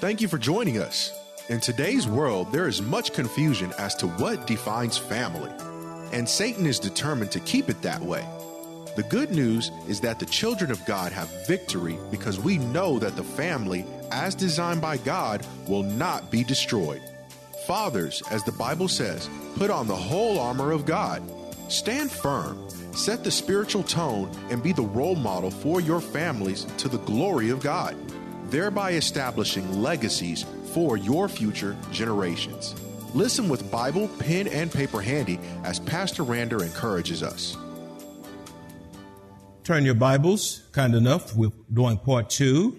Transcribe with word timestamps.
Thank 0.00 0.22
you 0.22 0.28
for 0.28 0.38
joining 0.38 0.78
us. 0.78 1.12
In 1.50 1.60
today's 1.60 2.08
world, 2.08 2.50
there 2.52 2.66
is 2.66 2.80
much 2.80 3.12
confusion 3.12 3.70
as 3.76 3.94
to 3.96 4.06
what 4.06 4.46
defines 4.46 4.96
family, 4.96 5.52
and 6.10 6.26
Satan 6.26 6.64
is 6.64 6.78
determined 6.78 7.30
to 7.32 7.40
keep 7.40 7.68
it 7.68 7.82
that 7.82 8.00
way. 8.00 8.26
The 8.96 9.02
good 9.02 9.30
news 9.30 9.70
is 9.86 10.00
that 10.00 10.18
the 10.18 10.24
children 10.24 10.70
of 10.70 10.82
God 10.86 11.12
have 11.12 11.46
victory 11.46 11.98
because 12.10 12.40
we 12.40 12.56
know 12.56 12.98
that 12.98 13.14
the 13.14 13.22
family, 13.22 13.84
as 14.10 14.34
designed 14.34 14.80
by 14.80 14.96
God, 14.96 15.46
will 15.68 15.82
not 15.82 16.30
be 16.30 16.44
destroyed. 16.44 17.02
Fathers, 17.66 18.22
as 18.30 18.42
the 18.42 18.52
Bible 18.52 18.88
says, 18.88 19.28
put 19.56 19.70
on 19.70 19.86
the 19.86 19.94
whole 19.94 20.38
armor 20.38 20.72
of 20.72 20.86
God. 20.86 21.22
Stand 21.68 22.10
firm, 22.10 22.70
set 22.94 23.22
the 23.22 23.30
spiritual 23.30 23.82
tone, 23.82 24.30
and 24.48 24.62
be 24.62 24.72
the 24.72 24.80
role 24.80 25.14
model 25.14 25.50
for 25.50 25.78
your 25.78 26.00
families 26.00 26.64
to 26.78 26.88
the 26.88 27.00
glory 27.00 27.50
of 27.50 27.60
God 27.60 27.94
thereby 28.50 28.92
establishing 28.92 29.82
legacies 29.82 30.44
for 30.72 30.96
your 30.96 31.28
future 31.28 31.76
generations. 31.92 32.74
Listen 33.14 33.48
with 33.48 33.70
Bible, 33.70 34.08
pen, 34.18 34.46
and 34.48 34.70
paper 34.72 35.00
handy 35.00 35.38
as 35.64 35.80
Pastor 35.80 36.22
Rander 36.22 36.62
encourages 36.62 37.22
us. 37.22 37.56
Turn 39.64 39.84
your 39.84 39.94
Bibles, 39.94 40.62
kind 40.72 40.94
enough, 40.94 41.34
we're 41.34 41.50
doing 41.72 41.98
part 41.98 42.30
two. 42.30 42.76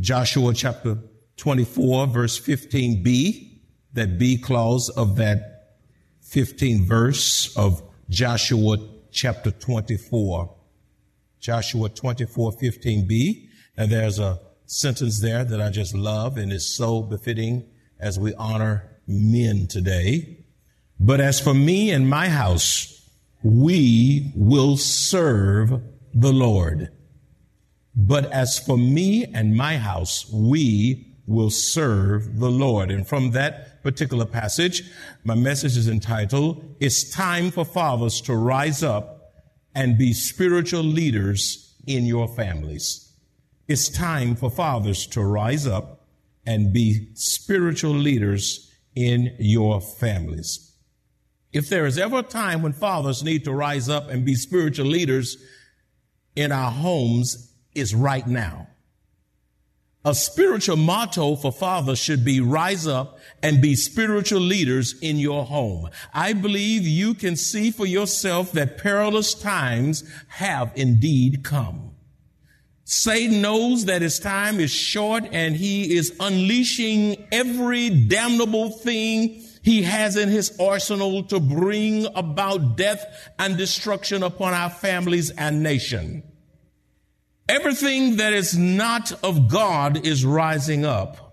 Joshua 0.00 0.52
chapter 0.52 0.98
24, 1.36 2.06
verse 2.08 2.40
15b, 2.40 3.60
that 3.92 4.18
B 4.18 4.36
clause 4.36 4.88
of 4.90 5.16
that 5.16 5.78
15 6.22 6.84
verse 6.84 7.56
of 7.56 7.82
Joshua 8.08 8.78
chapter 9.12 9.50
24. 9.50 10.54
Joshua 11.40 11.88
24, 11.88 12.52
15b. 12.52 13.48
And 13.76 13.90
there's 13.90 14.18
a 14.18 14.40
sentence 14.66 15.20
there 15.20 15.44
that 15.44 15.60
I 15.60 15.70
just 15.70 15.94
love 15.94 16.36
and 16.36 16.52
is 16.52 16.66
so 16.74 17.02
befitting 17.02 17.68
as 17.98 18.18
we 18.18 18.34
honor 18.34 18.90
men 19.06 19.66
today. 19.66 20.44
But 20.98 21.20
as 21.20 21.40
for 21.40 21.54
me 21.54 21.90
and 21.90 22.08
my 22.08 22.28
house, 22.28 23.08
we 23.42 24.32
will 24.34 24.76
serve 24.76 25.82
the 26.14 26.32
Lord. 26.32 26.88
But 27.96 28.30
as 28.32 28.58
for 28.58 28.78
me 28.78 29.24
and 29.24 29.56
my 29.56 29.76
house, 29.76 30.30
we 30.32 31.14
will 31.26 31.50
serve 31.50 32.38
the 32.38 32.50
Lord. 32.50 32.90
And 32.90 33.06
from 33.06 33.32
that 33.32 33.82
particular 33.82 34.24
passage, 34.24 34.82
my 35.24 35.34
message 35.34 35.76
is 35.76 35.88
entitled, 35.88 36.76
It's 36.80 37.10
Time 37.10 37.50
for 37.50 37.64
Fathers 37.64 38.20
to 38.22 38.34
Rise 38.34 38.82
Up 38.82 39.32
and 39.74 39.98
Be 39.98 40.12
Spiritual 40.12 40.82
Leaders 40.82 41.74
in 41.86 42.06
Your 42.06 42.28
Families. 42.28 43.03
It's 43.66 43.88
time 43.88 44.36
for 44.36 44.50
fathers 44.50 45.06
to 45.08 45.22
rise 45.22 45.66
up 45.66 46.06
and 46.46 46.72
be 46.72 47.08
spiritual 47.14 47.94
leaders 47.94 48.70
in 48.94 49.34
your 49.38 49.80
families. 49.80 50.72
If 51.52 51.70
there 51.70 51.86
is 51.86 51.96
ever 51.96 52.18
a 52.18 52.22
time 52.22 52.62
when 52.62 52.74
fathers 52.74 53.22
need 53.22 53.44
to 53.44 53.52
rise 53.52 53.88
up 53.88 54.10
and 54.10 54.24
be 54.24 54.34
spiritual 54.34 54.86
leaders 54.86 55.38
in 56.36 56.52
our 56.52 56.70
homes, 56.70 57.54
it's 57.74 57.94
right 57.94 58.26
now. 58.26 58.68
A 60.04 60.14
spiritual 60.14 60.76
motto 60.76 61.34
for 61.34 61.50
fathers 61.50 61.98
should 61.98 62.22
be 62.22 62.40
rise 62.40 62.86
up 62.86 63.18
and 63.42 63.62
be 63.62 63.74
spiritual 63.74 64.40
leaders 64.40 64.94
in 65.00 65.16
your 65.16 65.46
home. 65.46 65.88
I 66.12 66.34
believe 66.34 66.82
you 66.82 67.14
can 67.14 67.36
see 67.36 67.70
for 67.70 67.86
yourself 67.86 68.52
that 68.52 68.76
perilous 68.76 69.32
times 69.32 70.04
have 70.28 70.70
indeed 70.74 71.42
come. 71.42 71.93
Satan 72.84 73.40
knows 73.40 73.86
that 73.86 74.02
his 74.02 74.18
time 74.18 74.60
is 74.60 74.70
short 74.70 75.24
and 75.32 75.56
he 75.56 75.96
is 75.96 76.14
unleashing 76.20 77.26
every 77.32 77.88
damnable 77.88 78.70
thing 78.70 79.42
he 79.62 79.82
has 79.82 80.16
in 80.16 80.28
his 80.28 80.54
arsenal 80.60 81.22
to 81.24 81.40
bring 81.40 82.06
about 82.14 82.76
death 82.76 83.02
and 83.38 83.56
destruction 83.56 84.22
upon 84.22 84.52
our 84.52 84.68
families 84.68 85.30
and 85.30 85.62
nation. 85.62 86.22
Everything 87.48 88.16
that 88.16 88.34
is 88.34 88.56
not 88.56 89.12
of 89.24 89.48
God 89.48 90.06
is 90.06 90.24
rising 90.24 90.84
up. 90.84 91.23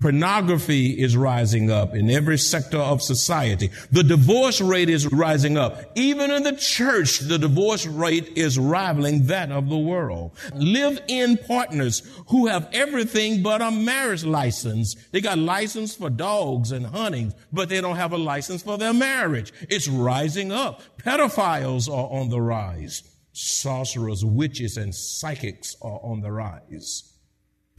Pornography 0.00 0.98
is 0.98 1.14
rising 1.14 1.70
up 1.70 1.94
in 1.94 2.08
every 2.08 2.38
sector 2.38 2.78
of 2.78 3.02
society. 3.02 3.70
The 3.92 4.02
divorce 4.02 4.62
rate 4.62 4.88
is 4.88 5.12
rising 5.12 5.58
up. 5.58 5.78
Even 5.94 6.30
in 6.30 6.42
the 6.42 6.56
church, 6.56 7.18
the 7.18 7.38
divorce 7.38 7.84
rate 7.84 8.28
is 8.34 8.58
rivaling 8.58 9.26
that 9.26 9.52
of 9.52 9.68
the 9.68 9.76
world. 9.76 10.32
Live 10.54 11.02
in 11.06 11.36
partners 11.36 12.02
who 12.28 12.46
have 12.46 12.70
everything 12.72 13.42
but 13.42 13.60
a 13.60 13.70
marriage 13.70 14.24
license. 14.24 14.94
They 15.12 15.20
got 15.20 15.36
license 15.36 15.94
for 15.94 16.08
dogs 16.08 16.72
and 16.72 16.86
hunting, 16.86 17.34
but 17.52 17.68
they 17.68 17.82
don't 17.82 17.96
have 17.96 18.12
a 18.12 18.18
license 18.18 18.62
for 18.62 18.78
their 18.78 18.94
marriage. 18.94 19.52
It's 19.68 19.86
rising 19.86 20.50
up. 20.50 20.80
Pedophiles 20.96 21.88
are 21.88 22.10
on 22.10 22.30
the 22.30 22.40
rise. 22.40 23.02
Sorcerers, 23.32 24.24
witches, 24.24 24.78
and 24.78 24.94
psychics 24.94 25.76
are 25.82 26.00
on 26.02 26.22
the 26.22 26.32
rise. 26.32 27.19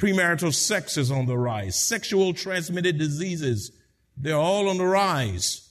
Premarital 0.02 0.52
sex 0.52 0.98
is 0.98 1.12
on 1.12 1.28
the 1.28 1.38
rise. 1.38 1.76
Sexual 1.76 2.34
transmitted 2.34 2.98
diseases, 2.98 3.72
they're 4.18 4.36
all 4.36 4.68
on 4.68 4.80
the 4.80 4.86
rise. 4.86 5.70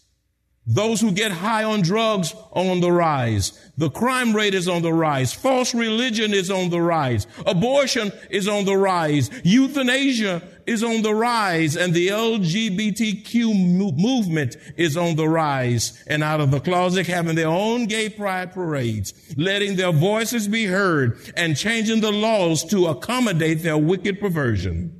Those 0.65 1.01
who 1.01 1.11
get 1.11 1.33
high 1.33 1.65
on 1.65 1.83
drugs 1.83 2.33
are 2.53 2.65
on 2.71 2.81
the 2.81 2.93
rise. 2.93 3.59
The 3.77 3.91
crime 3.91 4.33
rate 4.33 4.55
is 4.55 4.69
on 4.69 4.83
the 4.83 4.93
rise. 4.93 5.33
False 5.33 5.75
religion 5.75 6.33
is 6.33 6.49
on 6.49 6.71
the 6.71 6.81
rise. 6.81 7.27
Abortion 7.45 8.13
is 8.31 8.47
on 8.47 8.67
the 8.67 8.77
rise. 8.77 9.31
Euthanasia 9.43 10.43
is 10.70 10.84
on 10.84 11.03
the 11.03 11.12
rise 11.12 11.76
and 11.76 11.92
the 11.92 12.06
LGBTQ 12.06 13.97
movement 13.98 14.56
is 14.76 14.97
on 14.97 15.16
the 15.16 15.28
rise 15.28 16.00
and 16.06 16.22
out 16.22 16.41
of 16.41 16.53
the 16.53 16.60
closet 16.60 17.08
having 17.08 17.34
their 17.34 17.48
own 17.48 17.86
gay 17.86 18.08
pride 18.08 18.53
parades, 18.53 19.12
letting 19.36 19.75
their 19.75 19.91
voices 19.91 20.47
be 20.47 20.66
heard 20.66 21.19
and 21.36 21.56
changing 21.56 22.00
the 22.00 22.12
laws 22.12 22.64
to 22.64 22.86
accommodate 22.86 23.64
their 23.64 23.76
wicked 23.76 24.20
perversion. 24.20 24.97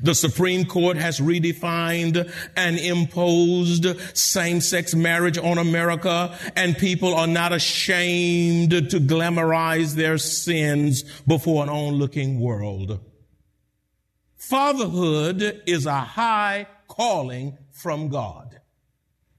The 0.00 0.14
Supreme 0.14 0.64
Court 0.64 0.96
has 0.96 1.20
redefined 1.20 2.28
and 2.56 2.76
imposed 2.76 3.86
same-sex 4.16 4.92
marriage 4.96 5.38
on 5.38 5.58
America 5.58 6.36
and 6.56 6.76
people 6.76 7.14
are 7.14 7.28
not 7.28 7.52
ashamed 7.52 8.70
to 8.70 8.98
glamorize 8.98 9.94
their 9.94 10.18
sins 10.18 11.04
before 11.28 11.62
an 11.62 11.68
onlooking 11.68 12.40
world. 12.40 12.98
Fatherhood 14.48 15.62
is 15.66 15.86
a 15.86 16.00
high 16.00 16.66
calling 16.86 17.56
from 17.72 18.08
God. 18.08 18.60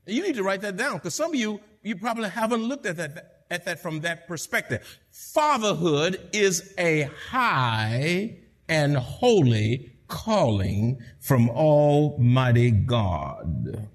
You 0.07 0.24
need 0.24 0.35
to 0.35 0.44
write 0.44 0.62
that 0.62 0.77
down 0.77 0.95
because 0.95 1.13
some 1.13 1.31
of 1.31 1.35
you, 1.35 1.59
you 1.83 1.95
probably 1.95 2.29
haven't 2.29 2.63
looked 2.63 2.88
at 2.88 2.97
that, 2.97 3.44
at 3.51 3.65
that 3.65 3.79
from 3.81 4.01
that 4.01 4.27
perspective. 4.27 5.00
Fatherhood 5.12 6.29
is 6.33 6.74
a 6.79 7.09
high 7.29 8.38
and 8.68 8.97
holy 8.97 9.91
calling 10.07 11.00
from 11.19 11.51
Almighty 11.51 12.71
God. 12.71 13.88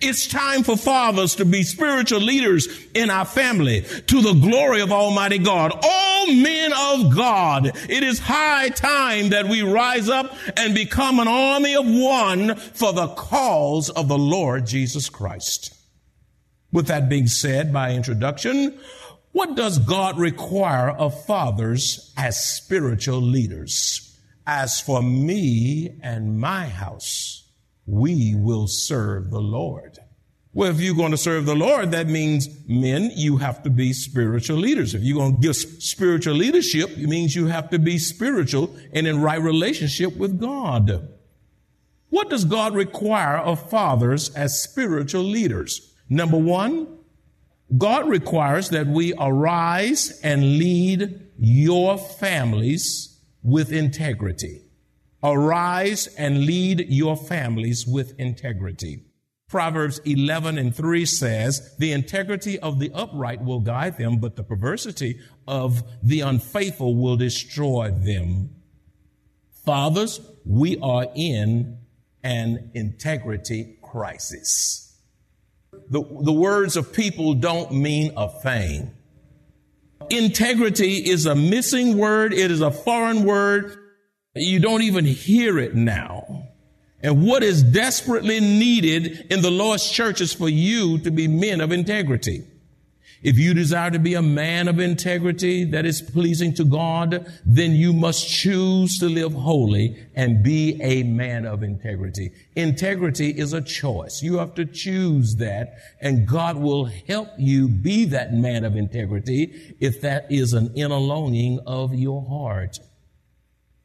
It's 0.00 0.26
time 0.26 0.62
for 0.62 0.76
fathers 0.76 1.36
to 1.36 1.44
be 1.44 1.62
spiritual 1.62 2.20
leaders 2.20 2.66
in 2.94 3.10
our 3.10 3.26
family 3.26 3.82
to 3.82 4.22
the 4.22 4.32
glory 4.32 4.80
of 4.80 4.90
Almighty 4.90 5.38
God. 5.38 5.72
All 5.82 6.26
men 6.28 6.72
of 6.72 7.14
God, 7.14 7.66
it 7.88 8.02
is 8.02 8.18
high 8.18 8.70
time 8.70 9.28
that 9.30 9.48
we 9.48 9.62
rise 9.62 10.08
up 10.08 10.34
and 10.56 10.74
become 10.74 11.20
an 11.20 11.28
army 11.28 11.76
of 11.76 11.86
one 11.86 12.56
for 12.56 12.92
the 12.92 13.08
cause 13.08 13.90
of 13.90 14.08
the 14.08 14.18
Lord 14.18 14.66
Jesus 14.66 15.08
Christ. 15.10 15.74
With 16.72 16.86
that 16.88 17.08
being 17.08 17.26
said, 17.26 17.72
by 17.72 17.92
introduction, 17.92 18.80
what 19.32 19.54
does 19.56 19.78
God 19.78 20.18
require 20.18 20.90
of 20.90 21.24
fathers 21.26 22.12
as 22.16 22.44
spiritual 22.44 23.20
leaders? 23.20 24.02
As 24.46 24.80
for 24.80 25.02
me 25.02 25.98
and 26.02 26.40
my 26.40 26.66
house, 26.66 27.45
we 27.86 28.34
will 28.34 28.66
serve 28.66 29.30
the 29.30 29.40
Lord. 29.40 29.98
Well, 30.52 30.70
if 30.70 30.80
you're 30.80 30.94
going 30.94 31.10
to 31.10 31.18
serve 31.18 31.44
the 31.44 31.54
Lord, 31.54 31.90
that 31.90 32.06
means 32.06 32.48
men, 32.66 33.10
you 33.14 33.36
have 33.36 33.62
to 33.64 33.70
be 33.70 33.92
spiritual 33.92 34.56
leaders. 34.56 34.94
If 34.94 35.02
you're 35.02 35.18
going 35.18 35.34
to 35.36 35.40
give 35.40 35.54
spiritual 35.54 36.34
leadership, 36.34 36.90
it 36.96 37.08
means 37.08 37.36
you 37.36 37.46
have 37.46 37.68
to 37.70 37.78
be 37.78 37.98
spiritual 37.98 38.74
and 38.92 39.06
in 39.06 39.20
right 39.20 39.40
relationship 39.40 40.16
with 40.16 40.40
God. 40.40 41.10
What 42.08 42.30
does 42.30 42.46
God 42.46 42.74
require 42.74 43.36
of 43.36 43.68
fathers 43.68 44.34
as 44.34 44.62
spiritual 44.62 45.24
leaders? 45.24 45.92
Number 46.08 46.38
one, 46.38 46.88
God 47.76 48.08
requires 48.08 48.70
that 48.70 48.86
we 48.86 49.12
arise 49.18 50.20
and 50.22 50.58
lead 50.58 51.20
your 51.38 51.98
families 51.98 53.20
with 53.42 53.72
integrity. 53.72 54.62
Arise 55.26 56.06
and 56.16 56.46
lead 56.46 56.86
your 56.88 57.16
families 57.16 57.84
with 57.84 58.16
integrity. 58.16 59.02
Proverbs 59.48 59.98
11 60.04 60.56
and 60.56 60.74
3 60.74 61.04
says, 61.04 61.74
the 61.78 61.90
integrity 61.90 62.60
of 62.60 62.78
the 62.78 62.92
upright 62.94 63.44
will 63.44 63.58
guide 63.58 63.98
them, 63.98 64.18
but 64.18 64.36
the 64.36 64.44
perversity 64.44 65.18
of 65.48 65.82
the 66.00 66.20
unfaithful 66.20 66.94
will 66.94 67.16
destroy 67.16 67.90
them. 67.90 68.50
Fathers, 69.64 70.20
we 70.44 70.78
are 70.78 71.08
in 71.16 71.78
an 72.22 72.70
integrity 72.74 73.78
crisis. 73.82 74.96
The, 75.90 76.04
the 76.20 76.32
words 76.32 76.76
of 76.76 76.92
people 76.92 77.34
don't 77.34 77.72
mean 77.72 78.12
a 78.16 78.28
thing. 78.28 78.92
Integrity 80.08 81.10
is 81.10 81.26
a 81.26 81.34
missing 81.34 81.98
word. 81.98 82.32
It 82.32 82.52
is 82.52 82.60
a 82.60 82.70
foreign 82.70 83.24
word. 83.24 83.85
You 84.36 84.60
don't 84.60 84.82
even 84.82 85.04
hear 85.04 85.58
it 85.58 85.74
now. 85.74 86.48
And 87.02 87.26
what 87.26 87.42
is 87.42 87.62
desperately 87.62 88.40
needed 88.40 89.26
in 89.30 89.42
the 89.42 89.50
Lord's 89.50 89.88
church 89.90 90.20
is 90.20 90.32
for 90.32 90.48
you 90.48 90.98
to 90.98 91.10
be 91.10 91.28
men 91.28 91.60
of 91.60 91.70
integrity. 91.72 92.44
If 93.22 93.38
you 93.38 93.54
desire 93.54 93.90
to 93.90 93.98
be 93.98 94.14
a 94.14 94.22
man 94.22 94.68
of 94.68 94.78
integrity 94.78 95.64
that 95.64 95.86
is 95.86 96.00
pleasing 96.00 96.54
to 96.54 96.64
God, 96.64 97.26
then 97.44 97.72
you 97.72 97.92
must 97.92 98.28
choose 98.28 98.98
to 98.98 99.06
live 99.06 99.32
holy 99.32 99.96
and 100.14 100.42
be 100.42 100.80
a 100.82 101.02
man 101.02 101.46
of 101.46 101.62
integrity. 101.62 102.30
Integrity 102.54 103.30
is 103.30 103.52
a 103.52 103.62
choice. 103.62 104.20
You 104.22 104.38
have 104.38 104.54
to 104.54 104.64
choose 104.64 105.36
that 105.36 105.74
and 106.00 106.28
God 106.28 106.56
will 106.56 106.84
help 106.84 107.28
you 107.38 107.68
be 107.68 108.04
that 108.06 108.32
man 108.34 108.64
of 108.64 108.76
integrity 108.76 109.74
if 109.80 110.02
that 110.02 110.30
is 110.30 110.52
an 110.52 110.72
inner 110.74 110.98
longing 110.98 111.60
of 111.66 111.94
your 111.94 112.24
heart. 112.24 112.78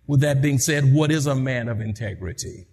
With 0.08 0.22
that 0.22 0.42
being 0.42 0.58
said, 0.58 0.94
what 0.94 1.12
is 1.12 1.28
a 1.28 1.36
man 1.36 1.70
of 1.70 1.80
integrity? 1.80 2.68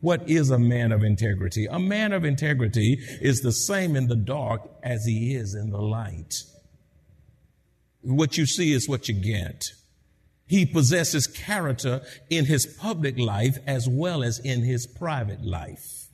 What 0.00 0.28
is 0.28 0.50
a 0.50 0.58
man 0.58 0.90
of 0.90 1.04
integrity? 1.04 1.66
A 1.66 1.78
man 1.78 2.12
of 2.12 2.24
integrity 2.24 2.98
is 3.20 3.40
the 3.40 3.52
same 3.52 3.94
in 3.94 4.08
the 4.08 4.16
dark 4.16 4.62
as 4.82 5.04
he 5.04 5.34
is 5.34 5.54
in 5.54 5.70
the 5.70 5.80
light. 5.80 6.34
What 8.00 8.36
you 8.36 8.46
see 8.46 8.72
is 8.72 8.88
what 8.88 9.08
you 9.08 9.14
get. 9.14 9.64
He 10.46 10.66
possesses 10.66 11.28
character 11.28 12.02
in 12.28 12.46
his 12.46 12.66
public 12.66 13.16
life 13.18 13.58
as 13.66 13.88
well 13.88 14.24
as 14.24 14.40
in 14.40 14.62
his 14.62 14.86
private 14.86 15.44
life. 15.44 16.08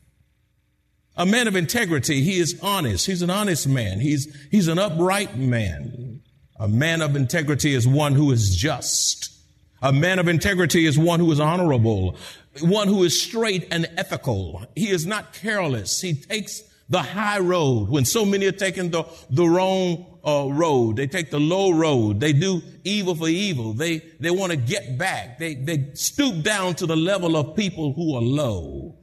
A 1.17 1.25
man 1.25 1.49
of 1.49 1.57
integrity, 1.57 2.23
he 2.23 2.39
is 2.39 2.61
honest. 2.63 3.07
He's 3.07 3.23
an 3.23 3.31
honest 3.31 3.67
man. 3.67 4.01
He's, 4.01 4.29
he's 4.51 4.69
an 4.69 4.79
upright 4.79 5.37
man. 5.37 6.21
A 6.61 6.69
man 6.69 7.01
of 7.01 7.17
integrity 7.17 7.75
is 7.75 7.89
one 7.89 8.15
who 8.15 8.31
is 8.31 8.55
just. 8.55 9.31
A 9.81 9.93
man 9.93 10.19
of 10.19 10.27
integrity 10.27 10.87
is 10.87 10.99
one 10.99 11.21
who 11.21 11.31
is 11.31 11.39
honorable 11.39 12.17
one 12.63 12.89
who 12.89 13.05
is 13.05 13.21
straight 13.21 13.69
and 13.71 13.89
ethical. 13.97 14.65
He 14.75 14.91
is 14.91 15.07
not 15.07 15.33
careless. 15.33 16.01
He 16.01 16.15
takes 16.15 16.63
the 16.89 17.03
high 17.03 17.39
road 17.39 17.89
when 17.89 18.05
so 18.05 18.25
many 18.25 18.47
are 18.47 18.53
taking 18.53 18.91
the, 18.91 19.05
the 19.31 19.47
wrong 19.47 20.07
uh, 20.25 20.49
road. 20.51 20.97
They 20.97 21.07
take 21.07 21.31
the 21.31 21.41
low 21.41 21.71
road. 21.71 22.21
They 22.21 22.33
do 22.33 22.63
evil 22.85 23.15
for 23.15 23.29
evil. 23.29 23.75
They, 23.75 23.99
they 24.21 24.31
want 24.31 24.53
to 24.53 24.57
get 24.57 24.99
back. 24.99 25.39
They, 25.39 25.55
they 25.55 25.91
stoop 25.95 26.43
down 26.43 26.75
to 26.77 26.87
the 26.87 26.97
level 26.97 27.37
of 27.37 27.57
people 27.57 27.93
who 27.93 28.17
are 28.17 28.23
low. 28.23 28.97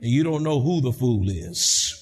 And 0.00 0.10
you 0.10 0.22
don't 0.22 0.42
know 0.42 0.60
who 0.60 0.80
the 0.80 0.92
fool 0.92 1.28
is. 1.28 1.99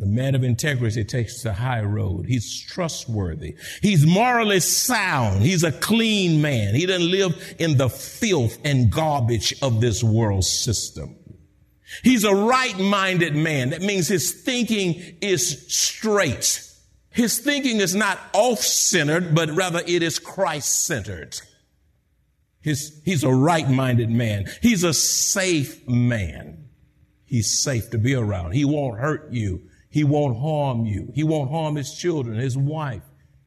The 0.00 0.06
man 0.06 0.34
of 0.34 0.42
integrity 0.42 1.04
takes 1.04 1.42
the 1.42 1.52
high 1.52 1.82
road. 1.82 2.24
He's 2.24 2.58
trustworthy. 2.58 3.54
He's 3.82 4.06
morally 4.06 4.60
sound. 4.60 5.42
He's 5.42 5.62
a 5.62 5.72
clean 5.72 6.40
man. 6.40 6.74
He 6.74 6.86
doesn't 6.86 7.10
live 7.10 7.54
in 7.58 7.76
the 7.76 7.90
filth 7.90 8.58
and 8.64 8.90
garbage 8.90 9.54
of 9.60 9.82
this 9.82 10.02
world 10.02 10.44
system. 10.44 11.16
He's 12.02 12.24
a 12.24 12.34
right-minded 12.34 13.36
man. 13.36 13.70
That 13.70 13.82
means 13.82 14.08
his 14.08 14.32
thinking 14.32 15.18
is 15.20 15.66
straight. 15.68 16.66
His 17.10 17.38
thinking 17.38 17.78
is 17.78 17.94
not 17.94 18.18
off-centered, 18.32 19.34
but 19.34 19.50
rather 19.50 19.82
it 19.86 20.02
is 20.02 20.18
Christ-centered. 20.18 21.38
His, 22.62 23.02
he's 23.04 23.22
a 23.22 23.34
right-minded 23.34 24.08
man. 24.08 24.46
He's 24.62 24.82
a 24.82 24.94
safe 24.94 25.86
man. 25.86 26.70
He's 27.26 27.50
safe 27.60 27.90
to 27.90 27.98
be 27.98 28.14
around. 28.14 28.52
He 28.52 28.64
won't 28.64 28.98
hurt 28.98 29.30
you. 29.30 29.66
He 29.90 30.04
won't 30.04 30.38
harm 30.38 30.86
you. 30.86 31.10
He 31.14 31.24
won't 31.24 31.50
harm 31.50 31.76
his 31.76 31.94
children, 31.94 32.38
his 32.38 32.56
wife. 32.56 33.02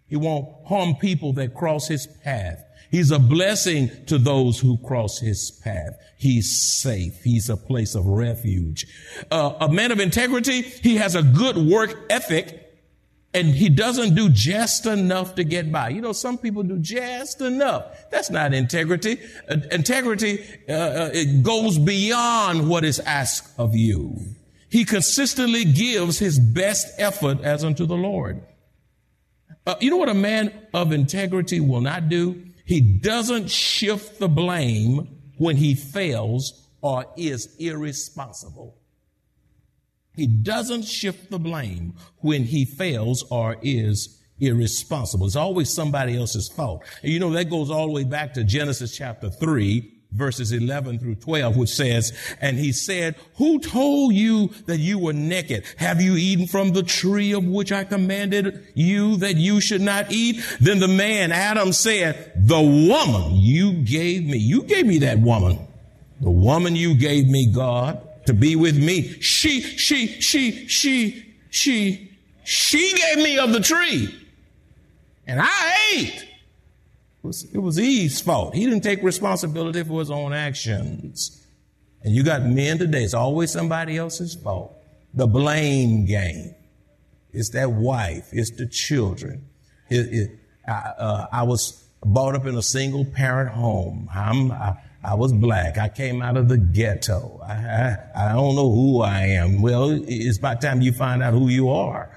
He 0.07 0.17
won't 0.17 0.47
harm 0.67 0.95
people 0.95 1.33
that 1.33 1.55
cross 1.55 1.87
his 1.87 2.05
path. 2.05 2.63
He's 2.91 3.09
a 3.09 3.17
blessing 3.17 3.89
to 4.05 4.19
those 4.19 4.59
who 4.59 4.77
cross 4.77 5.19
his 5.19 5.49
path. 5.49 5.97
He's 6.19 6.61
safe. 6.81 7.23
He's 7.23 7.49
a 7.49 7.57
place 7.57 7.95
of 7.95 8.05
refuge. 8.05 8.85
Uh, 9.31 9.53
a 9.59 9.69
man 9.69 9.91
of 9.91 9.99
integrity, 9.99 10.61
he 10.61 10.97
has 10.97 11.15
a 11.15 11.23
good 11.23 11.57
work 11.57 11.95
ethic 12.11 12.59
and 13.33 13.47
he 13.47 13.69
doesn't 13.69 14.13
do 14.13 14.29
just 14.29 14.85
enough 14.85 15.33
to 15.35 15.43
get 15.43 15.71
by. 15.71 15.89
You 15.89 16.01
know, 16.01 16.13
some 16.13 16.37
people 16.37 16.61
do 16.61 16.77
just 16.77 17.41
enough. 17.41 18.11
That's 18.11 18.29
not 18.29 18.53
integrity. 18.53 19.17
Uh, 19.49 19.57
integrity 19.71 20.45
uh, 20.69 20.73
uh 20.73 21.09
it 21.13 21.41
goes 21.41 21.79
beyond 21.79 22.69
what 22.69 22.83
is 22.83 22.99
asked 22.99 23.51
of 23.57 23.75
you. 23.75 24.35
He 24.73 24.85
consistently 24.85 25.65
gives 25.65 26.17
his 26.17 26.39
best 26.39 26.99
effort 26.99 27.41
as 27.41 27.63
unto 27.63 27.85
the 27.85 27.95
Lord. 27.95 28.41
Uh, 29.67 29.75
you 29.79 29.91
know 29.91 29.97
what 29.97 30.09
a 30.09 30.15
man 30.15 30.51
of 30.73 30.91
integrity 30.91 31.59
will 31.59 31.81
not 31.81 32.09
do? 32.09 32.43
He 32.65 32.81
doesn't 32.81 33.51
shift 33.51 34.17
the 34.17 34.27
blame 34.27 35.19
when 35.37 35.57
he 35.57 35.75
fails 35.75 36.67
or 36.81 37.05
is 37.15 37.55
irresponsible. 37.59 38.75
He 40.15 40.25
doesn't 40.25 40.85
shift 40.85 41.29
the 41.29 41.37
blame 41.37 41.93
when 42.21 42.45
he 42.45 42.65
fails 42.65 43.23
or 43.29 43.57
is 43.61 44.23
irresponsible. 44.39 45.27
It's 45.27 45.35
always 45.35 45.71
somebody 45.71 46.17
else's 46.17 46.49
fault. 46.49 46.83
And 47.03 47.13
you 47.13 47.19
know, 47.19 47.29
that 47.33 47.47
goes 47.47 47.69
all 47.69 47.85
the 47.85 47.93
way 47.93 48.05
back 48.05 48.33
to 48.33 48.43
Genesis 48.43 48.97
chapter 48.97 49.29
3 49.29 50.02
verses 50.13 50.51
11 50.51 50.99
through 50.99 51.15
12, 51.15 51.57
which 51.57 51.69
says, 51.69 52.13
And 52.39 52.57
he 52.57 52.71
said, 52.71 53.15
Who 53.37 53.59
told 53.59 54.13
you 54.13 54.49
that 54.67 54.77
you 54.77 54.99
were 54.99 55.13
naked? 55.13 55.65
Have 55.77 56.01
you 56.01 56.15
eaten 56.15 56.47
from 56.47 56.71
the 56.71 56.83
tree 56.83 57.33
of 57.33 57.43
which 57.45 57.71
I 57.71 57.83
commanded 57.83 58.67
you 58.75 59.17
that 59.17 59.35
you 59.35 59.59
should 59.59 59.81
not 59.81 60.11
eat? 60.11 60.43
Then 60.59 60.79
the 60.79 60.87
man, 60.87 61.31
Adam, 61.31 61.73
said, 61.73 62.33
The 62.35 62.61
woman 62.61 63.35
you 63.35 63.73
gave 63.73 64.25
me, 64.25 64.37
you 64.37 64.63
gave 64.63 64.85
me 64.85 64.99
that 64.99 65.19
woman. 65.19 65.67
The 66.21 66.31
woman 66.31 66.75
you 66.75 66.95
gave 66.95 67.27
me, 67.27 67.51
God, 67.51 68.01
to 68.27 68.33
be 68.33 68.55
with 68.55 68.77
me. 68.77 69.19
She, 69.19 69.61
she, 69.61 70.07
she, 70.21 70.67
she, 70.67 71.33
she, 71.49 72.11
she 72.43 72.93
gave 72.93 73.17
me 73.17 73.37
of 73.37 73.51
the 73.51 73.59
tree. 73.59 74.19
And 75.27 75.41
I 75.41 75.77
ate 75.95 76.27
was, 77.23 77.45
it 77.53 77.57
was 77.57 77.79
Eve's 77.79 78.21
fault. 78.21 78.53
He 78.53 78.65
didn't 78.65 78.81
take 78.81 79.01
responsibility 79.01 79.83
for 79.83 79.99
his 79.99 80.11
own 80.11 80.33
actions. 80.33 81.45
And 82.03 82.13
you 82.13 82.23
got 82.23 82.43
men 82.43 82.77
today, 82.77 83.03
it's 83.03 83.13
always 83.13 83.51
somebody 83.51 83.97
else's 83.97 84.35
fault. 84.35 84.75
The 85.13 85.25
blame 85.25 86.05
game. 86.05 86.53
It's 87.31 87.49
that 87.49 87.71
wife. 87.71 88.29
It's 88.31 88.51
the 88.51 88.67
children. 88.67 89.47
It, 89.89 90.13
it, 90.13 90.39
I, 90.67 90.71
uh, 90.71 91.27
I, 91.31 91.43
was 91.43 91.83
brought 92.05 92.35
up 92.35 92.45
in 92.45 92.55
a 92.55 92.61
single 92.61 93.05
parent 93.05 93.49
home. 93.49 94.09
I'm, 94.13 94.51
I, 94.51 95.13
was 95.15 95.31
black. 95.33 95.77
I 95.77 95.89
came 95.89 96.21
out 96.21 96.37
of 96.37 96.49
the 96.49 96.57
ghetto. 96.57 97.39
I, 97.43 97.97
I 98.15 98.33
don't 98.33 98.55
know 98.55 98.71
who 98.71 99.01
I 99.01 99.21
am. 99.21 99.61
Well, 99.61 100.03
it's 100.07 100.37
by 100.37 100.55
time 100.55 100.81
you 100.81 100.91
find 100.91 101.23
out 101.23 101.33
who 101.33 101.47
you 101.47 101.69
are. 101.69 102.09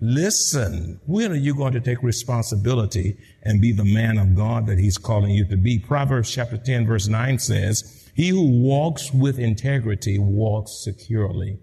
Listen, 0.00 0.98
when 1.04 1.30
are 1.30 1.36
you 1.36 1.54
going 1.54 1.74
to 1.74 1.80
take 1.80 2.02
responsibility 2.02 3.18
and 3.42 3.60
be 3.60 3.72
the 3.72 3.84
man 3.84 4.16
of 4.16 4.34
God 4.34 4.66
that 4.66 4.78
he's 4.78 4.96
calling 4.96 5.30
you 5.30 5.44
to 5.48 5.56
be? 5.56 5.78
Proverbs 5.78 6.30
chapter 6.30 6.56
10 6.56 6.86
verse 6.86 7.06
9 7.06 7.38
says, 7.38 8.10
he 8.14 8.28
who 8.28 8.62
walks 8.62 9.12
with 9.12 9.38
integrity 9.38 10.18
walks 10.18 10.82
securely, 10.82 11.58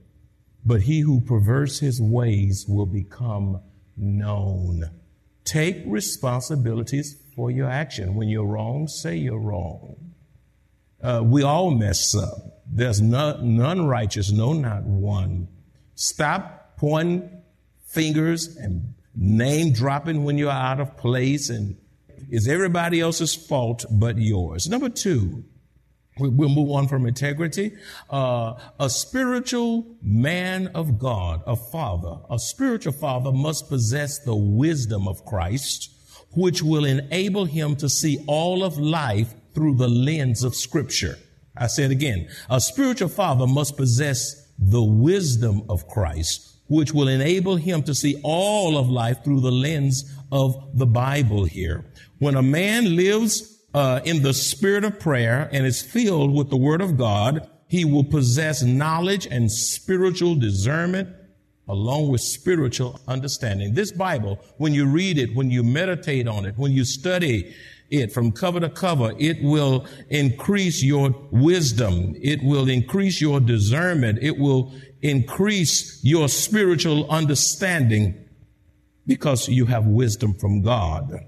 but 0.65 0.81
he 0.81 1.01
who 1.01 1.21
perverts 1.21 1.79
his 1.79 2.01
ways 2.01 2.65
will 2.67 2.85
become 2.85 3.61
known. 3.95 4.89
Take 5.43 5.83
responsibilities 5.85 7.15
for 7.35 7.49
your 7.51 7.69
action. 7.69 8.15
When 8.15 8.27
you're 8.29 8.45
wrong, 8.45 8.87
say 8.87 9.17
you're 9.17 9.39
wrong. 9.39 10.13
Uh, 11.01 11.21
we 11.23 11.43
all 11.43 11.71
mess 11.71 12.15
up. 12.15 12.63
There's 12.71 13.01
none, 13.01 13.55
none 13.55 13.85
righteous, 13.85 14.31
no, 14.31 14.53
not 14.53 14.83
one. 14.83 15.47
Stop 15.95 16.77
pointing 16.77 17.36
fingers 17.87 18.55
and 18.57 18.93
name 19.15 19.73
dropping 19.73 20.23
when 20.23 20.37
you're 20.37 20.51
out 20.51 20.79
of 20.79 20.95
place 20.97 21.49
and 21.49 21.75
is 22.29 22.47
everybody 22.47 22.99
else's 22.99 23.33
fault 23.33 23.85
but 23.89 24.17
yours. 24.17 24.69
Number 24.69 24.89
two, 24.89 25.43
We'll 26.19 26.49
move 26.49 26.71
on 26.71 26.87
from 26.87 27.05
integrity. 27.05 27.73
Uh, 28.09 28.55
a 28.79 28.89
spiritual 28.89 29.85
man 30.01 30.67
of 30.67 30.97
God, 30.97 31.41
a 31.45 31.55
father, 31.55 32.17
a 32.29 32.39
spiritual 32.39 32.93
father 32.93 33.31
must 33.31 33.69
possess 33.69 34.19
the 34.19 34.35
wisdom 34.35 35.07
of 35.07 35.25
Christ, 35.25 35.91
which 36.31 36.63
will 36.63 36.85
enable 36.85 37.45
him 37.45 37.75
to 37.77 37.89
see 37.89 38.23
all 38.27 38.63
of 38.63 38.77
life 38.77 39.33
through 39.53 39.75
the 39.75 39.87
lens 39.87 40.43
of 40.43 40.55
scripture. 40.55 41.17
I 41.55 41.67
say 41.67 41.83
it 41.83 41.91
again. 41.91 42.29
A 42.49 42.61
spiritual 42.61 43.09
father 43.09 43.47
must 43.47 43.77
possess 43.77 44.47
the 44.59 44.83
wisdom 44.83 45.63
of 45.69 45.87
Christ, 45.87 46.56
which 46.67 46.93
will 46.93 47.07
enable 47.07 47.55
him 47.55 47.83
to 47.83 47.95
see 47.95 48.19
all 48.23 48.77
of 48.77 48.89
life 48.89 49.23
through 49.23 49.41
the 49.41 49.51
lens 49.51 50.13
of 50.31 50.55
the 50.77 50.85
Bible 50.85 51.45
here. 51.45 51.85
When 52.19 52.35
a 52.35 52.41
man 52.41 52.95
lives 52.95 53.57
uh, 53.73 54.01
in 54.03 54.23
the 54.23 54.33
spirit 54.33 54.83
of 54.83 54.99
prayer 54.99 55.49
and 55.51 55.65
is 55.65 55.81
filled 55.81 56.33
with 56.33 56.49
the 56.49 56.57
word 56.57 56.81
of 56.81 56.97
God, 56.97 57.49
he 57.67 57.85
will 57.85 58.03
possess 58.03 58.63
knowledge 58.63 59.27
and 59.27 59.51
spiritual 59.51 60.35
discernment 60.35 61.09
along 61.67 62.09
with 62.09 62.21
spiritual 62.21 62.99
understanding. 63.07 63.73
This 63.73 63.91
Bible, 63.91 64.39
when 64.57 64.73
you 64.73 64.85
read 64.85 65.17
it, 65.17 65.35
when 65.35 65.51
you 65.51 65.63
meditate 65.63 66.27
on 66.27 66.45
it, 66.45 66.57
when 66.57 66.71
you 66.71 66.85
study 66.85 67.53
it 67.89 68.11
from 68.11 68.31
cover 68.31 68.59
to 68.59 68.69
cover, 68.69 69.13
it 69.17 69.41
will 69.41 69.85
increase 70.09 70.81
your 70.83 71.15
wisdom. 71.31 72.15
It 72.21 72.41
will 72.43 72.69
increase 72.69 73.21
your 73.21 73.39
discernment. 73.39 74.19
It 74.21 74.37
will 74.37 74.71
increase 75.01 75.99
your 76.03 76.27
spiritual 76.29 77.09
understanding 77.09 78.15
because 79.05 79.47
you 79.47 79.65
have 79.65 79.85
wisdom 79.85 80.33
from 80.33 80.61
God. 80.61 81.25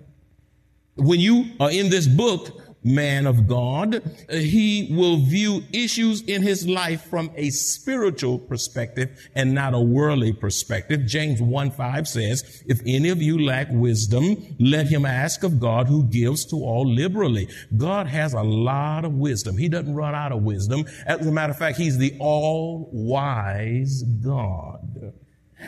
When 0.95 1.19
you 1.19 1.45
are 1.59 1.71
in 1.71 1.89
this 1.89 2.07
book, 2.07 2.68
man 2.83 3.27
of 3.27 3.47
God, 3.47 4.01
he 4.29 4.89
will 4.91 5.17
view 5.17 5.63
issues 5.73 6.21
in 6.21 6.41
his 6.41 6.67
life 6.67 7.03
from 7.05 7.31
a 7.35 7.49
spiritual 7.49 8.39
perspective 8.39 9.29
and 9.35 9.53
not 9.53 9.73
a 9.73 9.79
worldly 9.79 10.33
perspective. 10.33 11.05
James 11.05 11.41
1 11.41 11.71
5 11.71 12.07
says, 12.07 12.63
If 12.65 12.81
any 12.85 13.09
of 13.09 13.21
you 13.21 13.43
lack 13.43 13.67
wisdom, 13.69 14.55
let 14.59 14.87
him 14.87 15.05
ask 15.05 15.43
of 15.43 15.59
God 15.59 15.87
who 15.87 16.03
gives 16.03 16.45
to 16.47 16.55
all 16.57 16.87
liberally. 16.87 17.49
God 17.75 18.07
has 18.07 18.33
a 18.33 18.43
lot 18.43 19.05
of 19.05 19.13
wisdom. 19.13 19.57
He 19.57 19.69
doesn't 19.69 19.93
run 19.93 20.15
out 20.15 20.31
of 20.31 20.43
wisdom. 20.43 20.85
As 21.05 21.25
a 21.25 21.31
matter 21.31 21.51
of 21.51 21.57
fact, 21.57 21.77
he's 21.77 21.97
the 21.97 22.15
all 22.19 22.89
wise 22.91 24.03
God. 24.03 25.13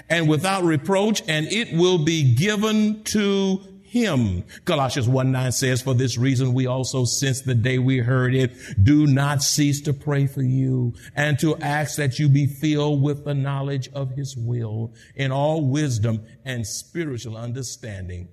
And 0.09 0.29
without 0.29 0.63
reproach, 0.63 1.21
and 1.27 1.47
it 1.47 1.73
will 1.73 1.97
be 1.97 2.33
given 2.33 3.03
to 3.05 3.61
him. 3.91 4.45
Colossians 4.63 5.09
1 5.09 5.33
9 5.33 5.51
says, 5.51 5.81
For 5.81 5.93
this 5.93 6.17
reason 6.17 6.53
we 6.53 6.65
also, 6.65 7.03
since 7.03 7.41
the 7.41 7.53
day 7.53 7.77
we 7.77 7.97
heard 7.97 8.33
it, 8.33 8.53
do 8.81 9.05
not 9.05 9.43
cease 9.43 9.81
to 9.81 9.91
pray 9.91 10.27
for 10.27 10.41
you 10.41 10.93
and 11.13 11.37
to 11.39 11.57
ask 11.57 11.97
that 11.97 12.17
you 12.17 12.29
be 12.29 12.45
filled 12.45 13.01
with 13.01 13.25
the 13.25 13.33
knowledge 13.33 13.89
of 13.89 14.11
his 14.11 14.37
will 14.37 14.93
in 15.15 15.33
all 15.33 15.65
wisdom 15.65 16.25
and 16.45 16.65
spiritual 16.65 17.35
understanding. 17.35 18.29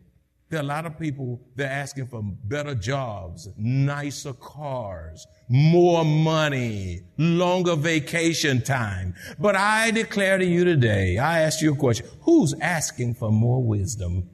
There 0.49 0.61
are 0.61 0.63
a 0.63 0.67
lot 0.67 0.87
of 0.87 0.97
people, 0.97 1.41
they're 1.57 1.69
asking 1.69 2.07
for 2.07 2.23
better 2.23 2.77
jobs, 2.77 3.49
nicer 3.59 4.35
cars, 4.35 5.27
more 5.49 6.05
money, 6.05 7.01
longer 7.19 7.75
vacation 7.75 8.63
time. 8.63 9.13
But 9.41 9.57
I 9.57 9.91
declare 9.91 10.39
to 10.39 10.47
you 10.47 10.65
today, 10.65 11.19
I 11.19 11.41
ask 11.41 11.61
you 11.61 11.73
a 11.73 11.77
question, 11.77 12.07
who's 12.21 12.55
asking 12.61 13.15
for 13.15 13.33
more 13.33 13.61
wisdom? 13.61 14.31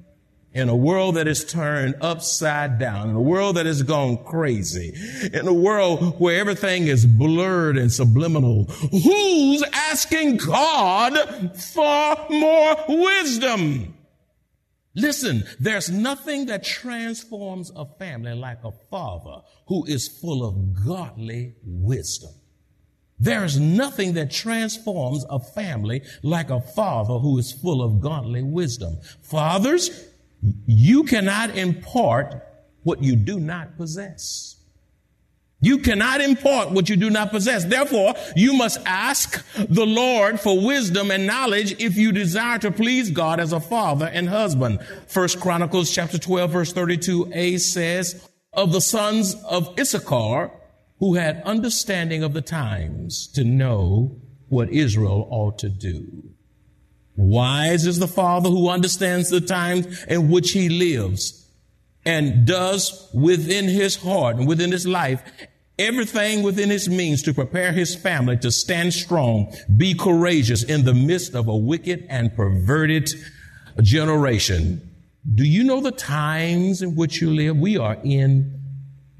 In 0.55 0.69
a 0.69 0.77
world 0.77 1.17
that 1.17 1.27
is 1.27 1.45
turned 1.45 1.97
upside 2.01 2.79
down, 2.79 3.11
in 3.11 3.17
a 3.17 3.21
world 3.21 3.57
that 3.57 3.67
has 3.67 3.83
gone 3.83 4.23
crazy, 4.25 4.95
in 5.33 5.47
a 5.49 5.53
world 5.53 6.21
where 6.21 6.39
everything 6.39 6.87
is 6.87 7.05
blurred 7.05 7.77
and 7.77 7.93
subliminal, 7.93 8.65
who's 8.65 9.65
asking 9.73 10.37
God 10.37 11.59
for 11.59 12.17
more 12.31 12.77
wisdom? 12.89 13.95
Listen, 14.95 15.43
there's 15.59 15.91
nothing 15.91 16.47
that 16.47 16.63
transforms 16.63 17.73
a 17.75 17.85
family 17.85 18.33
like 18.33 18.63
a 18.63 18.71
father 18.91 19.43
who 19.67 19.85
is 19.87 20.07
full 20.07 20.47
of 20.47 20.87
godly 20.87 21.57
wisdom. 21.65 22.31
There's 23.19 23.59
nothing 23.59 24.15
that 24.15 24.31
transforms 24.31 25.25
a 25.29 25.41
family 25.41 26.03
like 26.23 26.51
a 26.51 26.61
father 26.61 27.19
who 27.19 27.39
is 27.39 27.53
full 27.53 27.83
of 27.83 28.01
godly 28.01 28.43
wisdom. 28.43 28.99
Fathers, 29.23 29.91
you 30.67 31.05
cannot 31.05 31.57
impart 31.57 32.35
what 32.83 33.03
you 33.03 33.17
do 33.17 33.41
not 33.41 33.77
possess. 33.77 34.57
You 35.61 35.79
cannot 35.79 36.21
impart 36.21 36.73
what 36.73 36.91
you 36.91 36.97
do 36.97 37.09
not 37.09 37.31
possess. 37.31 37.65
Therefore, 37.65 38.15
you 38.37 38.53
must 38.53 38.79
ask 38.85 39.43
the 39.57 39.87
Lord 39.87 40.39
for 40.39 40.63
wisdom 40.63 41.11
and 41.11 41.27
knowledge 41.27 41.81
if 41.81 41.97
you 41.97 42.13
desire 42.13 42.59
to 42.59 42.71
please 42.71 43.11
God 43.11 43.41
as 43.41 43.55
a 43.55 43.61
father 43.61 44.07
and 44.07 44.29
husband. 44.29 44.81
First 45.07 45.41
Chronicles 45.41 45.91
chapter 45.91 46.19
12 46.19 46.51
verse 46.51 46.73
32a 46.75 47.59
says, 47.61 48.29
of 48.53 48.73
the 48.73 48.81
sons 48.81 49.35
of 49.45 49.75
Issachar 49.79 50.51
who 50.99 51.15
had 51.15 51.43
understanding 51.45 52.23
of 52.23 52.35
the 52.35 52.43
times 52.43 53.27
to 53.29 53.45
know 53.45 54.17
what 54.49 54.71
Israel 54.71 55.27
ought 55.31 55.59
to 55.59 55.69
do. 55.69 56.34
Wise 57.16 57.87
is 57.87 57.99
the 57.99 58.09
father 58.09 58.50
who 58.50 58.68
understands 58.68 59.30
the 59.30 59.40
times 59.40 60.04
in 60.04 60.30
which 60.30 60.50
he 60.50 60.68
lives 60.68 61.49
and 62.04 62.47
does 62.47 63.09
within 63.14 63.66
his 63.66 63.97
heart 63.97 64.37
and 64.37 64.47
within 64.47 64.73
his 64.73 64.87
life 64.87 65.23
everything 65.78 66.42
within 66.42 66.71
his 66.71 66.88
means 66.88 67.23
to 67.23 67.35
prepare 67.35 67.73
his 67.73 67.94
family 67.97 68.37
to 68.38 68.50
stand 68.50 68.94
strong, 68.94 69.52
be 69.76 69.94
courageous 69.94 70.62
in 70.62 70.85
the 70.85 70.94
midst 70.94 71.35
of 71.35 71.49
a 71.49 71.56
wicked 71.56 72.06
and 72.09 72.35
perverted 72.35 73.11
generation. 73.83 74.90
Do 75.35 75.44
you 75.44 75.64
know 75.64 75.80
the 75.80 75.92
times 75.92 76.83
in 76.83 76.94
which 76.94 77.21
you 77.21 77.35
live? 77.35 77.56
We 77.56 77.76
are 77.78 77.97
in 78.04 78.61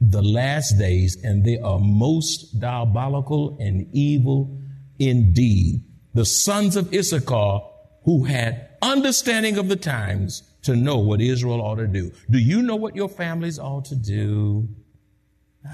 the 0.01 0.23
last 0.23 0.79
days 0.79 1.17
and 1.25 1.45
they 1.45 1.59
are 1.59 1.81
most 1.81 2.61
diabolical 2.61 3.57
and 3.59 3.89
evil 3.93 4.61
indeed. 4.99 5.83
The 6.13 6.25
sons 6.25 6.77
of 6.77 6.93
Issachar 6.95 7.63
who 8.05 8.25
had 8.25 8.69
understanding 8.83 9.57
of 9.57 9.69
the 9.69 9.77
times 9.77 10.43
to 10.63 10.77
know 10.77 10.99
what 10.99 11.21
Israel 11.21 11.61
ought 11.61 11.77
to 11.77 11.87
do. 11.87 12.13
Do 12.31 12.39
you 12.39 12.63
know 12.63 12.77
what 12.77 12.97
your 12.97 13.09
families 13.09 13.59
ought 13.59 13.87
to 13.87 13.97
do? 13.97 14.69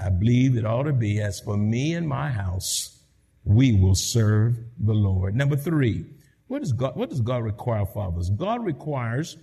I 0.01 0.09
believe 0.09 0.57
it 0.57 0.65
ought 0.65 0.83
to 0.83 0.93
be, 0.93 1.19
as 1.19 1.39
for 1.41 1.57
me 1.57 1.93
and 1.93 2.07
my 2.07 2.29
house, 2.29 3.03
we 3.43 3.73
will 3.73 3.95
serve 3.95 4.57
the 4.79 4.93
Lord. 4.93 5.35
Number 5.35 5.55
three, 5.55 6.05
what 6.47 6.59
does 6.59 6.71
God, 6.71 6.95
what 6.95 7.09
does 7.09 7.21
God 7.21 7.43
require 7.43 7.85
fathers? 7.85 8.29
God 8.29 8.63
requires 8.63 9.37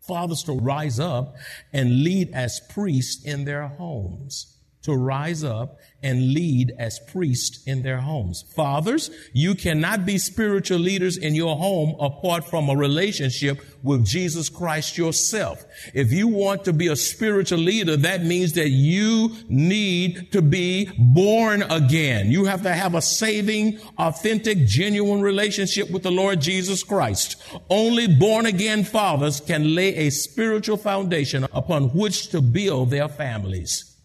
fathers 0.00 0.42
to 0.44 0.52
rise 0.52 1.00
up 1.00 1.36
and 1.72 2.02
lead 2.02 2.30
as 2.32 2.60
priests 2.70 3.24
in 3.24 3.44
their 3.44 3.66
homes 3.66 4.55
to 4.86 4.96
rise 4.96 5.44
up 5.44 5.78
and 6.02 6.32
lead 6.32 6.72
as 6.78 7.00
priests 7.00 7.66
in 7.66 7.82
their 7.82 7.98
homes. 7.98 8.44
Fathers, 8.54 9.10
you 9.32 9.56
cannot 9.56 10.06
be 10.06 10.18
spiritual 10.18 10.78
leaders 10.78 11.16
in 11.16 11.34
your 11.34 11.56
home 11.56 11.96
apart 11.98 12.48
from 12.48 12.68
a 12.68 12.76
relationship 12.76 13.60
with 13.82 14.06
Jesus 14.06 14.48
Christ 14.48 14.96
yourself. 14.96 15.64
If 15.94 16.12
you 16.12 16.28
want 16.28 16.64
to 16.64 16.72
be 16.72 16.86
a 16.86 16.96
spiritual 16.96 17.58
leader, 17.58 17.96
that 17.96 18.24
means 18.24 18.52
that 18.52 18.68
you 18.68 19.34
need 19.48 20.30
to 20.30 20.42
be 20.42 20.90
born 20.96 21.62
again. 21.62 22.30
You 22.30 22.44
have 22.44 22.62
to 22.62 22.72
have 22.72 22.94
a 22.94 23.02
saving, 23.02 23.80
authentic, 23.98 24.64
genuine 24.64 25.22
relationship 25.22 25.90
with 25.90 26.04
the 26.04 26.12
Lord 26.12 26.40
Jesus 26.40 26.84
Christ. 26.84 27.36
Only 27.68 28.06
born 28.06 28.46
again 28.46 28.84
fathers 28.84 29.40
can 29.40 29.74
lay 29.74 29.94
a 29.96 30.10
spiritual 30.10 30.76
foundation 30.76 31.44
upon 31.52 31.88
which 31.88 32.28
to 32.28 32.40
build 32.40 32.90
their 32.90 33.08
families. 33.08 33.95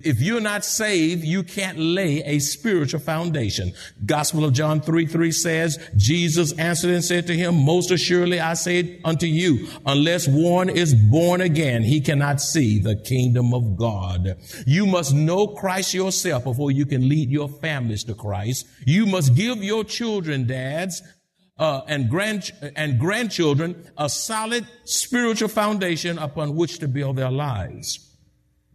If 0.00 0.20
you're 0.20 0.40
not 0.40 0.64
saved, 0.64 1.24
you 1.24 1.42
can't 1.42 1.76
lay 1.76 2.22
a 2.22 2.38
spiritual 2.38 3.00
foundation. 3.00 3.72
Gospel 4.06 4.44
of 4.44 4.52
John 4.52 4.80
3 4.80 5.06
3 5.06 5.32
says, 5.32 5.90
Jesus 5.96 6.52
answered 6.52 6.90
and 6.90 7.02
said 7.02 7.26
to 7.26 7.34
him, 7.34 7.56
Most 7.56 7.90
assuredly 7.90 8.38
I 8.38 8.54
say 8.54 9.00
unto 9.04 9.26
you, 9.26 9.66
unless 9.84 10.28
one 10.28 10.68
is 10.68 10.94
born 10.94 11.40
again, 11.40 11.82
he 11.82 12.00
cannot 12.00 12.40
see 12.40 12.78
the 12.78 12.94
kingdom 12.94 13.52
of 13.52 13.76
God. 13.76 14.38
You 14.66 14.86
must 14.86 15.14
know 15.14 15.48
Christ 15.48 15.94
yourself 15.94 16.44
before 16.44 16.70
you 16.70 16.86
can 16.86 17.08
lead 17.08 17.28
your 17.28 17.48
families 17.48 18.04
to 18.04 18.14
Christ. 18.14 18.66
You 18.86 19.04
must 19.04 19.34
give 19.34 19.64
your 19.64 19.82
children, 19.82 20.46
dads, 20.46 21.02
uh, 21.58 21.80
and 21.88 22.08
grand 22.08 22.52
and 22.76 23.00
grandchildren 23.00 23.90
a 23.96 24.08
solid 24.08 24.64
spiritual 24.84 25.48
foundation 25.48 26.18
upon 26.18 26.54
which 26.54 26.78
to 26.78 26.86
build 26.86 27.16
their 27.16 27.32
lives. 27.32 28.16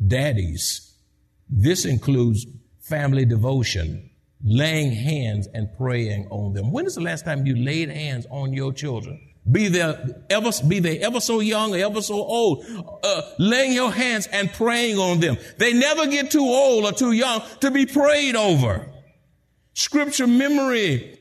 Daddies, 0.05 0.92
this 1.55 1.85
includes 1.85 2.47
family 2.81 3.25
devotion, 3.25 4.09
laying 4.43 4.91
hands 4.91 5.47
and 5.53 5.69
praying 5.77 6.27
on 6.31 6.53
them. 6.53 6.71
When 6.71 6.87
is 6.87 6.95
the 6.95 7.01
last 7.01 7.25
time 7.25 7.45
you 7.45 7.55
laid 7.55 7.89
hands 7.89 8.25
on 8.31 8.53
your 8.53 8.73
children? 8.73 9.19
Be 9.49 9.67
they 9.67 9.95
ever, 10.31 10.49
be 10.67 10.79
they 10.79 10.99
ever 10.99 11.19
so 11.19 11.41
young 11.41 11.75
or 11.75 11.77
ever 11.77 12.01
so 12.01 12.15
old, 12.15 12.65
uh, 13.03 13.21
laying 13.37 13.73
your 13.73 13.91
hands 13.91 14.25
and 14.27 14.51
praying 14.51 14.97
on 14.97 15.19
them. 15.19 15.37
They 15.59 15.73
never 15.73 16.07
get 16.07 16.31
too 16.31 16.39
old 16.39 16.85
or 16.85 16.91
too 16.91 17.11
young 17.11 17.43
to 17.59 17.69
be 17.69 17.85
prayed 17.85 18.35
over. 18.35 18.89
Scripture 19.73 20.27
memory. 20.27 21.19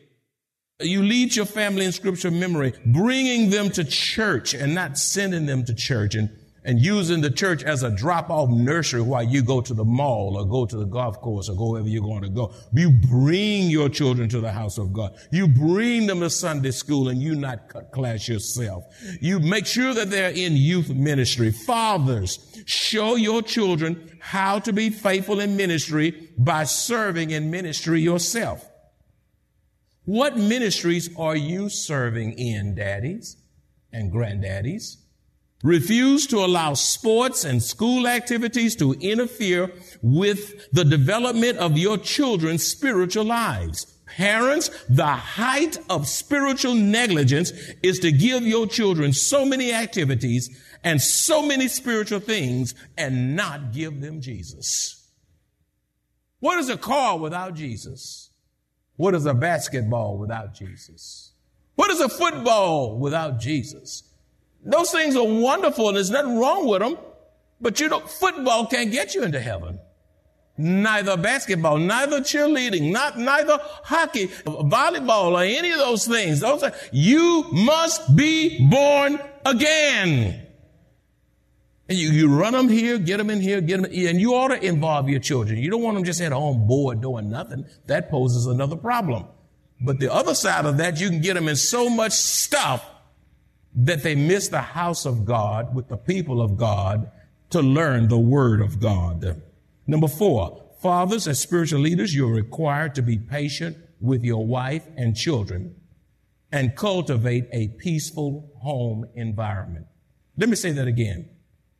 You 0.81 1.03
lead 1.03 1.37
your 1.37 1.47
family 1.47 1.85
in 1.85 1.93
scripture 1.93 2.31
memory, 2.31 2.73
bringing 2.87 3.51
them 3.51 3.71
to 3.71 3.85
church 3.85 4.55
and 4.55 4.75
not 4.75 4.99
sending 4.99 5.47
them 5.47 5.65
to 5.67 5.75
church 5.75 6.15
and 6.15 6.31
and 6.64 6.78
using 6.78 7.21
the 7.21 7.31
church 7.31 7.64
as 7.64 7.83
a 7.83 7.90
drop 7.90 8.31
off 8.31 8.49
nursery 8.49 9.00
while 9.00 9.23
you 9.23 9.42
go 9.42 9.61
to 9.61 9.75
the 9.75 9.85
mall 9.85 10.37
or 10.37 10.45
go 10.45 10.64
to 10.64 10.76
the 10.76 10.85
golf 10.85 11.21
course 11.21 11.49
or 11.49 11.57
go 11.57 11.71
wherever 11.71 11.88
you're 11.88 12.02
going 12.02 12.23
to 12.23 12.28
go. 12.28 12.52
You 12.73 12.90
bring 12.90 13.69
your 13.69 13.88
children 13.88 14.28
to 14.28 14.40
the 14.40 14.52
house 14.52 14.78
of 14.78 14.92
God. 14.92 15.16
You 15.33 15.49
bring 15.49 16.07
them 16.07 16.21
to 16.21 16.31
Sunday 16.31 16.71
school 16.71 17.09
and 17.09 17.21
you 17.21 17.35
not 17.35 17.69
cut 17.69 17.90
class 17.90 18.28
yourself. 18.28 18.85
You 19.21 19.40
make 19.40 19.66
sure 19.66 19.92
that 19.92 20.11
they're 20.11 20.31
in 20.31 20.57
youth 20.57 20.88
ministry. 20.90 21.50
Fathers, 21.50 22.38
show 22.66 23.16
your 23.16 23.42
children 23.42 24.19
how 24.21 24.61
to 24.61 24.73
be 24.73 24.90
faithful 24.90 25.40
in 25.40 25.57
ministry 25.57 26.31
by 26.38 26.64
serving 26.64 27.31
in 27.31 27.50
ministry 27.50 28.00
yourself. 28.00 28.69
What 30.04 30.37
ministries 30.37 31.11
are 31.16 31.37
you 31.37 31.69
serving 31.69 32.33
in, 32.33 32.75
daddies 32.75 33.37
and 33.92 34.12
granddaddies? 34.12 35.02
Refuse 35.62 36.26
to 36.28 36.38
allow 36.38 36.75
sports 36.75 37.45
and 37.45 37.62
school 37.62 38.09
activities 38.09 38.75
to 38.76 38.95
interfere 38.95 39.73
with 40.02 40.71
the 40.73 40.85
development 40.85 41.59
of 41.59 41.78
your 41.78 41.99
children's 41.99 42.66
spiritual 42.66 43.25
lives. 43.25 43.87
Parents, 44.07 44.71
the 44.88 45.07
height 45.07 45.78
of 45.88 46.09
spiritual 46.09 46.75
negligence 46.75 47.52
is 47.83 48.00
to 48.00 48.11
give 48.11 48.42
your 48.42 48.66
children 48.66 49.12
so 49.12 49.45
many 49.45 49.73
activities 49.73 50.50
and 50.85 51.00
so 51.00 51.47
many 51.47 51.69
spiritual 51.69 52.21
things 52.21 52.75
and 52.99 53.37
not 53.37 53.73
give 53.73 54.00
them 54.00 54.21
Jesus. 54.21 55.11
What 56.40 56.59
is 56.59 56.69
a 56.69 56.76
car 56.76 57.19
without 57.19 57.54
Jesus? 57.54 58.31
What 58.97 59.14
is 59.14 59.26
a 59.26 59.35
basketball 59.35 60.19
without 60.19 60.54
Jesus? 60.54 61.33
What 61.76 61.90
is 61.90 62.00
a 62.00 62.09
football 62.09 62.99
without 62.99 63.38
Jesus? 63.38 64.02
Those 64.64 64.90
things 64.90 65.16
are 65.16 65.26
wonderful 65.26 65.88
and 65.88 65.97
there's 65.97 66.11
nothing 66.11 66.38
wrong 66.38 66.69
with 66.69 66.81
them. 66.81 66.97
But 67.61 67.81
you 67.81 67.88
know, 67.88 68.00
football 68.00 68.66
can't 68.66 68.90
get 68.90 69.14
you 69.14 69.23
into 69.23 69.40
heaven. 69.40 69.78
Neither 70.59 71.16
basketball, 71.16 71.78
neither 71.78 72.21
cheerleading, 72.21 72.92
not 72.92 73.19
neither 73.19 73.59
hockey, 73.85 74.28
volleyball, 74.28 75.33
or 75.33 75.42
any 75.42 75.71
of 75.71 75.78
those 75.78 76.07
things. 76.07 76.40
Those 76.40 76.62
are, 76.62 76.73
you 76.92 77.47
must 77.50 78.14
be 78.14 78.69
born 78.69 79.19
again. 79.47 80.47
And 81.88 81.99
you, 81.99 82.11
you 82.11 82.28
run 82.28 82.52
them 82.52 82.69
here, 82.69 82.99
get 82.99 83.16
them 83.16 83.31
in 83.31 83.40
here, 83.40 83.61
get 83.61 83.83
them, 83.83 83.90
in, 83.90 84.09
and 84.09 84.21
you 84.21 84.35
ought 84.35 84.49
to 84.49 84.62
involve 84.64 85.09
your 85.09 85.21
children. 85.21 85.59
You 85.59 85.71
don't 85.71 85.83
want 85.83 85.97
them 85.97 86.04
just 86.04 86.21
at 86.21 86.33
home 86.33 86.66
bored 86.66 87.00
doing 87.00 87.31
nothing. 87.31 87.64
That 87.87 88.11
poses 88.11 88.47
another 88.47 88.76
problem. 88.76 89.26
But 89.81 89.99
the 89.99 90.12
other 90.12 90.35
side 90.35 90.64
of 90.64 90.76
that, 90.76 91.00
you 91.00 91.09
can 91.09 91.21
get 91.21 91.35
them 91.35 91.49
in 91.49 91.57
so 91.57 91.88
much 91.88 92.12
stuff 92.12 92.85
that 93.75 94.02
they 94.02 94.14
miss 94.14 94.49
the 94.49 94.61
house 94.61 95.07
of 95.07 95.25
God 95.25 95.75
with 95.75 95.88
the 95.88 95.97
people 95.97 96.43
of 96.43 96.57
God 96.57 97.11
to 97.50 97.61
learn 97.61 98.09
the 98.09 98.19
word 98.19 98.61
of 98.61 98.81
God. 98.81 99.43
Number 99.87 100.09
four, 100.09 100.62
fathers 100.81 101.26
as 101.26 101.41
spiritual 101.41 101.81
leaders, 101.81 102.14
you're 102.14 102.33
required 102.33 102.95
to 102.97 103.02
be 103.02 103.19
patient 103.19 103.76
with 104.00 104.25
your 104.25 104.45
wife 104.45 104.87
and 104.97 105.17
children 105.17 105.75
and 106.50 106.76
cultivate 106.76 107.49
a 107.53 107.68
peaceful 107.68 108.51
home 108.61 109.07
environment. 109.14 109.87
Let 110.37 110.49
me 110.49 110.57
say 110.57 110.73
that 110.73 110.87
again. 110.87 111.31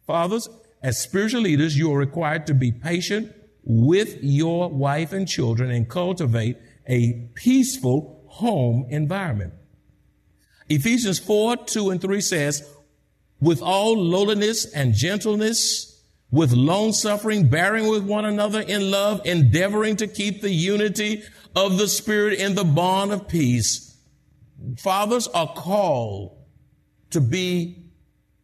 Fathers, 0.07 0.49
as 0.83 1.01
spiritual 1.01 1.43
leaders, 1.43 1.77
you 1.77 1.93
are 1.93 1.99
required 1.99 2.47
to 2.47 2.55
be 2.55 2.73
patient 2.73 3.35
with 3.65 4.19
your 4.23 4.69
wife 4.71 5.13
and 5.13 5.29
children 5.29 5.71
and 5.71 5.89
cultivate 5.89 6.57
a 6.89 7.29
peaceful 7.35 8.25
home 8.29 8.87
environment. 8.89 9.53
Ephesians 10.69 11.19
4, 11.19 11.57
2 11.57 11.91
and 11.91 12.01
3 12.01 12.21
says, 12.21 12.69
with 13.41 13.61
all 13.61 13.97
lowliness 13.97 14.65
and 14.73 14.95
gentleness, 14.95 16.05
with 16.31 16.53
long 16.53 16.93
suffering, 16.93 17.49
bearing 17.49 17.89
with 17.89 18.05
one 18.05 18.25
another 18.25 18.61
in 18.61 18.91
love, 18.91 19.21
endeavoring 19.27 19.97
to 19.97 20.07
keep 20.07 20.41
the 20.41 20.51
unity 20.51 21.23
of 21.55 21.77
the 21.77 21.89
Spirit 21.89 22.39
in 22.39 22.55
the 22.55 22.65
bond 22.65 23.13
of 23.13 23.29
peace. 23.29 23.97
Fathers 24.79 25.29
are 25.29 25.53
called 25.53 26.39
to 27.11 27.21
be 27.21 27.91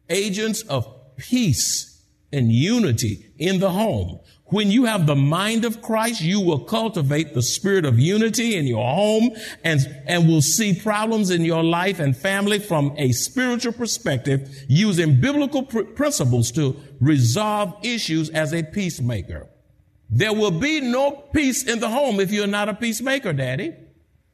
agents 0.09 0.61
of 0.63 1.15
peace 1.17 1.88
and 2.31 2.51
unity 2.51 3.25
in 3.37 3.59
the 3.59 3.71
home. 3.71 4.19
When 4.45 4.71
you 4.71 4.85
have 4.85 5.05
the 5.05 5.15
mind 5.15 5.63
of 5.63 5.81
Christ, 5.81 6.21
you 6.21 6.41
will 6.41 6.59
cultivate 6.59 7.33
the 7.33 7.41
spirit 7.41 7.85
of 7.85 7.99
unity 7.99 8.55
in 8.55 8.65
your 8.65 8.83
home 8.83 9.31
and, 9.63 9.79
and 10.07 10.27
will 10.27 10.41
see 10.41 10.73
problems 10.73 11.29
in 11.29 11.45
your 11.45 11.63
life 11.63 11.99
and 11.99 12.17
family 12.17 12.57
from 12.57 12.93
a 12.97 13.11
spiritual 13.11 13.73
perspective 13.73 14.65
using 14.67 15.21
biblical 15.21 15.63
pr- 15.63 15.83
principles 15.83 16.51
to 16.53 16.75
resolve 16.99 17.75
issues 17.83 18.31
as 18.31 18.51
a 18.51 18.63
peacemaker. 18.63 19.47
There 20.09 20.33
will 20.33 20.59
be 20.59 20.81
no 20.81 21.11
peace 21.11 21.63
in 21.67 21.79
the 21.79 21.89
home 21.89 22.19
if 22.19 22.31
you're 22.31 22.47
not 22.47 22.69
a 22.69 22.73
peacemaker, 22.73 23.33
daddy, 23.33 23.75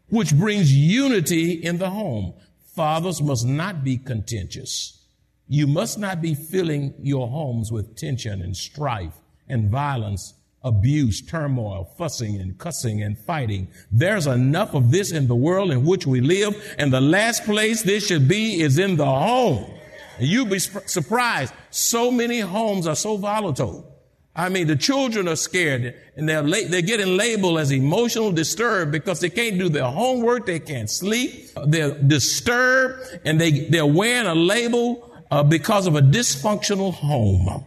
which 0.07 0.33
brings 0.33 0.73
unity 0.73 1.51
in 1.51 1.77
the 1.77 1.89
home. 1.89 2.33
Fathers 2.73 3.21
must 3.21 3.45
not 3.45 3.83
be 3.83 3.97
contentious. 3.97 5.04
You 5.47 5.67
must 5.67 5.99
not 5.99 6.21
be 6.21 6.33
filling 6.33 6.93
your 6.99 7.27
homes 7.27 7.71
with 7.71 7.95
tension 7.95 8.41
and 8.41 8.57
strife 8.57 9.13
and 9.47 9.69
violence, 9.69 10.33
abuse, 10.63 11.21
turmoil, 11.21 11.93
fussing 11.97 12.39
and 12.41 12.57
cussing 12.57 13.03
and 13.03 13.17
fighting. 13.17 13.67
There's 13.91 14.25
enough 14.25 14.73
of 14.73 14.89
this 14.91 15.11
in 15.11 15.27
the 15.27 15.35
world 15.35 15.71
in 15.71 15.85
which 15.85 16.07
we 16.07 16.19
live, 16.19 16.75
and 16.79 16.91
the 16.91 17.01
last 17.01 17.43
place 17.43 17.83
this 17.83 18.07
should 18.07 18.27
be 18.27 18.61
is 18.61 18.79
in 18.79 18.97
the 18.97 19.05
home. 19.05 19.69
And 20.17 20.27
you'd 20.27 20.49
be 20.49 20.59
surprised. 20.59 21.53
So 21.69 22.09
many 22.09 22.39
homes 22.39 22.87
are 22.87 22.95
so 22.95 23.17
volatile. 23.17 23.91
I 24.35 24.49
mean, 24.49 24.67
the 24.67 24.75
children 24.75 25.29
are 25.29 25.37
scared 25.37 25.95
and 26.17 26.27
they're, 26.27 26.43
la- 26.43 26.67
they're 26.67 26.81
getting 26.81 27.15
labeled 27.15 27.57
as 27.59 27.71
emotional 27.71 28.31
disturbed 28.33 28.91
because 28.91 29.21
they 29.21 29.29
can't 29.29 29.57
do 29.57 29.69
their 29.69 29.85
homework. 29.85 30.45
They 30.45 30.59
can't 30.59 30.89
sleep. 30.89 31.51
They're 31.65 31.91
disturbed 31.91 33.19
and 33.23 33.39
they, 33.39 33.51
they're 33.69 33.85
wearing 33.85 34.27
a 34.27 34.35
label 34.35 35.14
uh, 35.31 35.43
because 35.43 35.87
of 35.87 35.95
a 35.95 36.01
dysfunctional 36.01 36.93
home. 36.93 37.65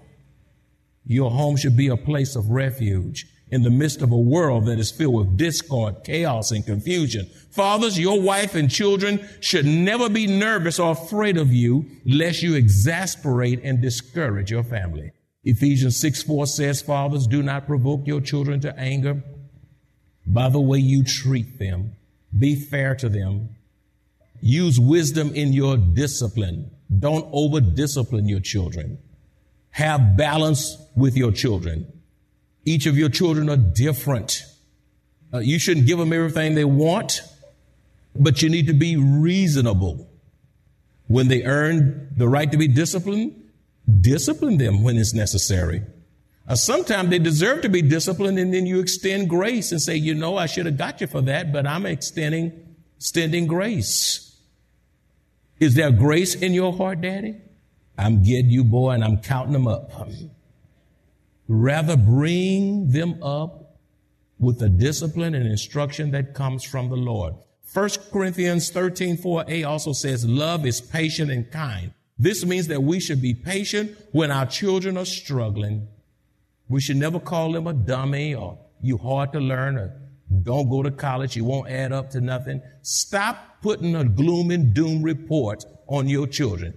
Your 1.05 1.31
home 1.31 1.57
should 1.57 1.77
be 1.77 1.89
a 1.89 1.97
place 1.97 2.37
of 2.37 2.51
refuge 2.51 3.27
in 3.51 3.63
the 3.63 3.71
midst 3.71 4.03
of 4.03 4.13
a 4.13 4.19
world 4.19 4.67
that 4.67 4.79
is 4.79 4.91
filled 4.91 5.15
with 5.15 5.37
discord, 5.37 6.05
chaos, 6.05 6.51
and 6.51 6.65
confusion. 6.67 7.27
Fathers, 7.51 7.99
your 7.99 8.21
wife 8.21 8.55
and 8.55 8.71
children 8.71 9.27
should 9.41 9.65
never 9.65 10.09
be 10.09 10.27
nervous 10.27 10.79
or 10.79 10.93
afraid 10.93 11.39
of 11.39 11.53
you 11.53 11.87
lest 12.05 12.43
you 12.43 12.55
exasperate 12.55 13.61
and 13.65 13.81
discourage 13.81 14.51
your 14.51 14.63
family. 14.63 15.13
Ephesians 15.45 15.99
6 15.99 16.23
4 16.25 16.47
says, 16.47 16.83
Fathers, 16.83 17.27
do 17.27 17.43
not 17.43 17.67
provoke 17.67 18.07
your 18.07 18.21
children 18.21 18.61
to 18.61 18.79
anger 18.79 19.23
by 20.27 20.51
the 20.51 20.61
way 20.61 20.79
you 20.79 21.03
treat 21.03 21.59
them. 21.59 21.97
Be 22.37 22.55
fair 22.55 22.95
to 22.97 23.09
them. 23.09 23.49
Use 24.43 24.79
wisdom 24.79 25.35
in 25.35 25.53
your 25.53 25.79
discipline. 25.79 26.71
Don't 26.97 27.29
over 27.33 27.61
discipline 27.61 28.29
your 28.29 28.41
children. 28.41 28.99
Have 29.71 30.17
balance 30.17 30.77
with 30.97 31.17
your 31.17 31.33
children. 31.33 31.93
Each 32.65 32.87
of 32.87 32.97
your 32.97 33.09
children 33.09 33.49
are 33.51 33.57
different. 33.57 34.43
Uh, 35.33 35.39
you 35.39 35.59
shouldn't 35.59 35.87
give 35.87 35.99
them 35.99 36.13
everything 36.13 36.55
they 36.55 36.65
want, 36.65 37.23
but 38.15 38.43
you 38.43 38.49
need 38.49 38.67
to 38.67 38.73
be 38.73 38.97
reasonable. 38.97 40.09
When 41.07 41.29
they 41.29 41.45
earn 41.45 42.09
the 42.17 42.29
right 42.29 42.51
to 42.51 42.59
be 42.59 42.69
disciplined, 42.69 43.43
discipline 44.01 44.59
them 44.59 44.83
when 44.83 44.97
it's 44.99 45.15
necessary. 45.15 45.83
Uh, 46.47 46.55
sometimes 46.55 47.11
they 47.11 47.19
deserve 47.19 47.63
to 47.63 47.69
be 47.69 47.83
disciplined, 47.83 48.39
and 48.39 48.53
then 48.53 48.67
you 48.67 48.81
extend 48.81 49.29
grace 49.29 49.71
and 49.71 49.81
say, 49.81 49.97
you 49.97 50.15
know, 50.15 50.37
I 50.37 50.47
should 50.47 50.67
have 50.67 50.79
got 50.79 51.01
you 51.01 51.07
for 51.07 51.21
that, 51.23 51.53
but 51.53 51.67
I'm 51.67 51.85
extending, 51.85 52.77
extending 52.97 53.47
grace. 53.47 54.28
Is 55.61 55.75
there 55.75 55.91
grace 55.91 56.35
in 56.35 56.55
your 56.55 56.73
heart, 56.73 57.01
Daddy? 57.01 57.37
I'm 57.97 58.23
getting 58.23 58.51
you, 58.51 58.63
boy, 58.65 58.93
and 58.93 59.05
I'm 59.05 59.19
counting 59.19 59.53
them 59.53 59.67
up. 59.67 59.91
Rather 61.49 61.97
bring 61.97 62.91
them 62.91 63.23
up 63.23 63.77
with 64.39 64.61
the 64.61 64.69
discipline 64.69 65.35
and 65.35 65.47
instruction 65.47 66.13
that 66.13 66.35
comes 66.35 66.63
from 66.63 66.89
the 66.89 66.97
Lord. 66.97 67.35
1 67.73 67.91
Corinthians 68.13 68.71
13, 68.71 69.17
4a 69.19 69.67
also 69.67 69.93
says, 69.93 70.25
love 70.25 70.65
is 70.65 70.81
patient 70.81 71.31
and 71.31 71.51
kind. 71.51 71.93
This 72.19 72.45
means 72.45 72.69
that 72.69 72.83
we 72.83 73.01
should 73.01 73.21
be 73.21 73.35
patient 73.35 73.97
when 74.13 74.31
our 74.31 74.47
children 74.47 74.97
are 74.97 75.05
struggling. 75.05 75.89
We 76.69 76.81
should 76.81 76.97
never 76.97 77.19
call 77.21 77.53
them 77.53 77.67
a 77.67 77.73
dummy 77.73 78.35
or 78.35 78.59
you 78.81 78.97
hard 78.99 79.33
to 79.33 79.41
learn, 79.41 79.77
or 79.77 79.93
don't 80.43 80.69
go 80.69 80.83
to 80.83 80.91
college, 80.91 81.37
you 81.37 81.45
won't 81.45 81.71
add 81.71 81.93
up 81.93 82.11
to 82.11 82.21
nothing. 82.21 82.63
Stop 82.83 83.63
putting 83.63 83.97
a 83.97 84.05
gloom 84.05 84.51
and 84.51 84.75
doom 84.75 85.03
report 85.03 85.65
on 85.87 86.09
your 86.09 86.27
children. 86.27 86.75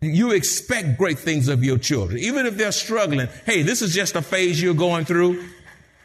You 0.00 0.30
expect 0.30 0.96
great 0.96 1.18
things 1.18 1.48
of 1.48 1.64
your 1.64 1.76
children, 1.76 2.18
even 2.18 2.46
if 2.46 2.56
they're 2.56 2.72
struggling. 2.72 3.28
Hey, 3.44 3.62
this 3.62 3.82
is 3.82 3.92
just 3.92 4.14
a 4.14 4.22
phase 4.22 4.62
you're 4.62 4.74
going 4.74 5.04
through. 5.04 5.44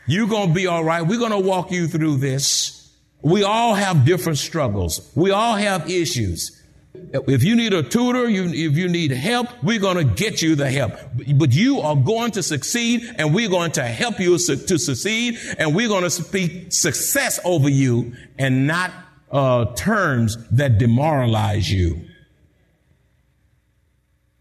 You're 0.08 0.28
going 0.28 0.50
to 0.50 0.54
be 0.54 0.68
all 0.68 0.84
right. 0.84 1.02
We're 1.02 1.20
going 1.20 1.32
to 1.32 1.40
walk 1.40 1.72
you 1.72 1.88
through 1.88 2.18
this. 2.18 2.92
We 3.22 3.44
all 3.44 3.76
have 3.76 4.04
different 4.04 4.40
struggles. 4.40 5.12
We 5.16 5.32
all 5.32 5.56
have 5.56 5.90
issues. 5.90 6.63
If 6.96 7.44
you 7.44 7.56
need 7.56 7.74
a 7.74 7.82
tutor, 7.82 8.30
you, 8.30 8.46
if 8.46 8.78
you 8.78 8.88
need 8.88 9.12
help, 9.12 9.48
we're 9.64 9.80
going 9.80 9.98
to 9.98 10.04
get 10.04 10.44
you 10.44 10.56
the 10.56 10.70
help. 10.70 10.94
But 11.36 11.52
you 11.52 11.80
are 11.80 11.96
going 11.96 12.32
to 12.32 12.44
succeed 12.44 13.02
and 13.18 13.34
we're 13.34 13.50
going 13.50 13.72
to 13.74 13.84
help 13.84 14.20
you 14.20 14.38
su- 14.38 14.58
to 14.58 14.78
succeed 14.78 15.40
and 15.58 15.76
we're 15.76 15.88
going 15.88 16.04
to 16.04 16.12
speak 16.12 16.72
success 16.72 17.40
over 17.44 17.68
you 17.68 18.14
and 18.38 18.68
not 18.68 18.92
uh, 19.32 19.74
terms 19.74 20.38
that 20.52 20.78
demoralize 20.78 21.72
you. 21.72 22.06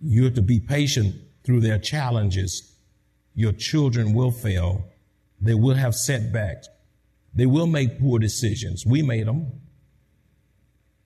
You're 0.02 0.30
to 0.30 0.42
be 0.42 0.60
patient 0.60 1.14
through 1.44 1.60
their 1.60 1.78
challenges. 1.78 2.76
Your 3.34 3.52
children 3.52 4.12
will 4.12 4.30
fail. 4.30 4.84
They 5.40 5.54
will 5.54 5.76
have 5.76 5.94
setbacks. 5.94 6.68
They 7.34 7.46
will 7.46 7.66
make 7.66 7.98
poor 7.98 8.18
decisions. 8.18 8.84
We 8.84 9.00
made 9.00 9.26
them. 9.26 9.61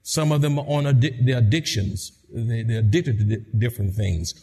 Some 0.09 0.31
of 0.31 0.41
them 0.41 0.57
are 0.57 0.65
on 0.69 0.85
addi- 0.85 1.27
their 1.27 1.39
addictions. 1.39 2.13
They, 2.33 2.61
are 2.61 2.79
addicted 2.79 3.19
to 3.19 3.25
di- 3.25 3.45
different 3.59 3.97
things. 3.97 4.35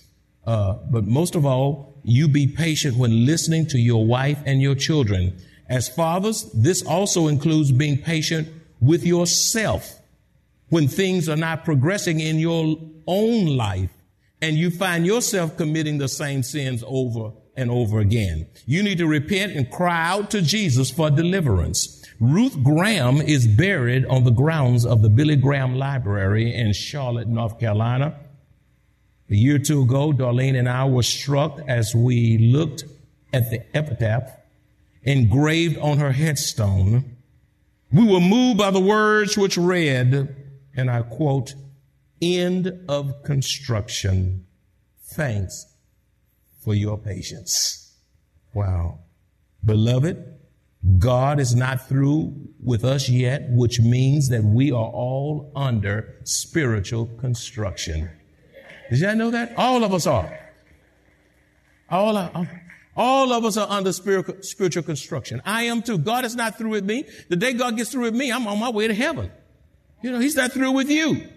Uh, 0.45 0.73
but 0.91 1.05
most 1.05 1.35
of 1.35 1.45
all, 1.45 2.01
you 2.03 2.27
be 2.27 2.47
patient 2.47 2.97
when 2.97 3.25
listening 3.25 3.67
to 3.67 3.77
your 3.77 4.05
wife 4.05 4.37
and 4.45 4.61
your 4.61 4.75
children. 4.75 5.37
As 5.69 5.87
fathers, 5.87 6.51
this 6.53 6.85
also 6.85 7.27
includes 7.29 7.71
being 7.71 7.97
patient 7.97 8.49
with 8.81 9.05
yourself 9.05 10.01
when 10.67 10.89
things 10.89 11.29
are 11.29 11.37
not 11.37 11.63
progressing 11.63 12.19
in 12.19 12.39
your 12.39 12.77
own 13.07 13.45
life 13.45 13.89
and 14.41 14.57
you 14.57 14.69
find 14.69 15.05
yourself 15.05 15.55
committing 15.55 15.97
the 15.97 16.09
same 16.09 16.43
sins 16.43 16.83
over 16.85 17.31
and 17.55 17.71
over 17.71 17.99
again. 17.99 18.47
You 18.65 18.83
need 18.83 18.97
to 18.97 19.07
repent 19.07 19.53
and 19.53 19.71
cry 19.71 20.09
out 20.09 20.29
to 20.31 20.41
Jesus 20.41 20.91
for 20.91 21.09
deliverance. 21.09 22.02
Ruth 22.23 22.63
Graham 22.63 23.17
is 23.17 23.45
buried 23.45 24.05
on 24.05 24.23
the 24.23 24.31
grounds 24.31 24.85
of 24.85 25.01
the 25.01 25.09
Billy 25.09 25.35
Graham 25.35 25.75
Library 25.75 26.55
in 26.55 26.71
Charlotte, 26.71 27.27
North 27.27 27.59
Carolina. 27.59 28.17
A 29.29 29.35
year 29.35 29.55
or 29.55 29.59
two 29.59 29.81
ago, 29.81 30.13
Darlene 30.13 30.57
and 30.57 30.69
I 30.69 30.85
were 30.85 31.03
struck 31.03 31.59
as 31.67 31.93
we 31.93 32.37
looked 32.37 32.85
at 33.33 33.49
the 33.49 33.61
epitaph 33.75 34.31
engraved 35.01 35.77
on 35.79 35.97
her 35.97 36.13
headstone. 36.13 37.17
We 37.91 38.07
were 38.07 38.21
moved 38.21 38.57
by 38.57 38.71
the 38.71 38.79
words 38.79 39.37
which 39.37 39.57
read, 39.57 40.33
and 40.77 40.89
I 40.89 41.01
quote, 41.01 41.55
end 42.21 42.85
of 42.87 43.21
construction. 43.23 44.45
Thanks 45.01 45.65
for 46.63 46.73
your 46.73 46.97
patience. 46.97 47.97
Wow. 48.53 48.99
Beloved, 49.65 50.39
God 50.97 51.39
is 51.39 51.55
not 51.55 51.87
through 51.87 52.33
with 52.61 52.83
us 52.83 53.07
yet, 53.07 53.47
which 53.49 53.79
means 53.79 54.29
that 54.29 54.43
we 54.43 54.71
are 54.71 54.89
all 54.89 55.51
under 55.55 56.15
spiritual 56.25 57.05
construction. 57.19 58.09
Did 58.89 58.99
y'all 58.99 59.15
know 59.15 59.31
that? 59.31 59.53
All 59.57 59.83
of 59.83 59.93
us 59.93 60.05
are. 60.05 60.39
All 61.89 62.17
of, 62.17 62.35
um, 62.35 62.49
all 62.97 63.31
of 63.31 63.45
us 63.45 63.55
are 63.55 63.69
under 63.69 63.93
spiritual, 63.93 64.35
spiritual 64.41 64.83
construction. 64.83 65.41
I 65.45 65.63
am 65.63 65.81
too. 65.81 65.97
God 65.97 66.25
is 66.25 66.35
not 66.35 66.57
through 66.57 66.71
with 66.71 66.85
me. 66.85 67.05
The 67.29 67.35
day 67.37 67.53
God 67.53 67.77
gets 67.77 67.91
through 67.91 68.03
with 68.03 68.15
me, 68.15 68.31
I'm 68.31 68.45
on 68.47 68.59
my 68.59 68.69
way 68.69 68.87
to 68.87 68.93
heaven. 68.93 69.31
You 70.01 70.11
know, 70.11 70.19
He's 70.19 70.35
not 70.35 70.51
through 70.51 70.71
with 70.71 70.89
you. 70.89 71.27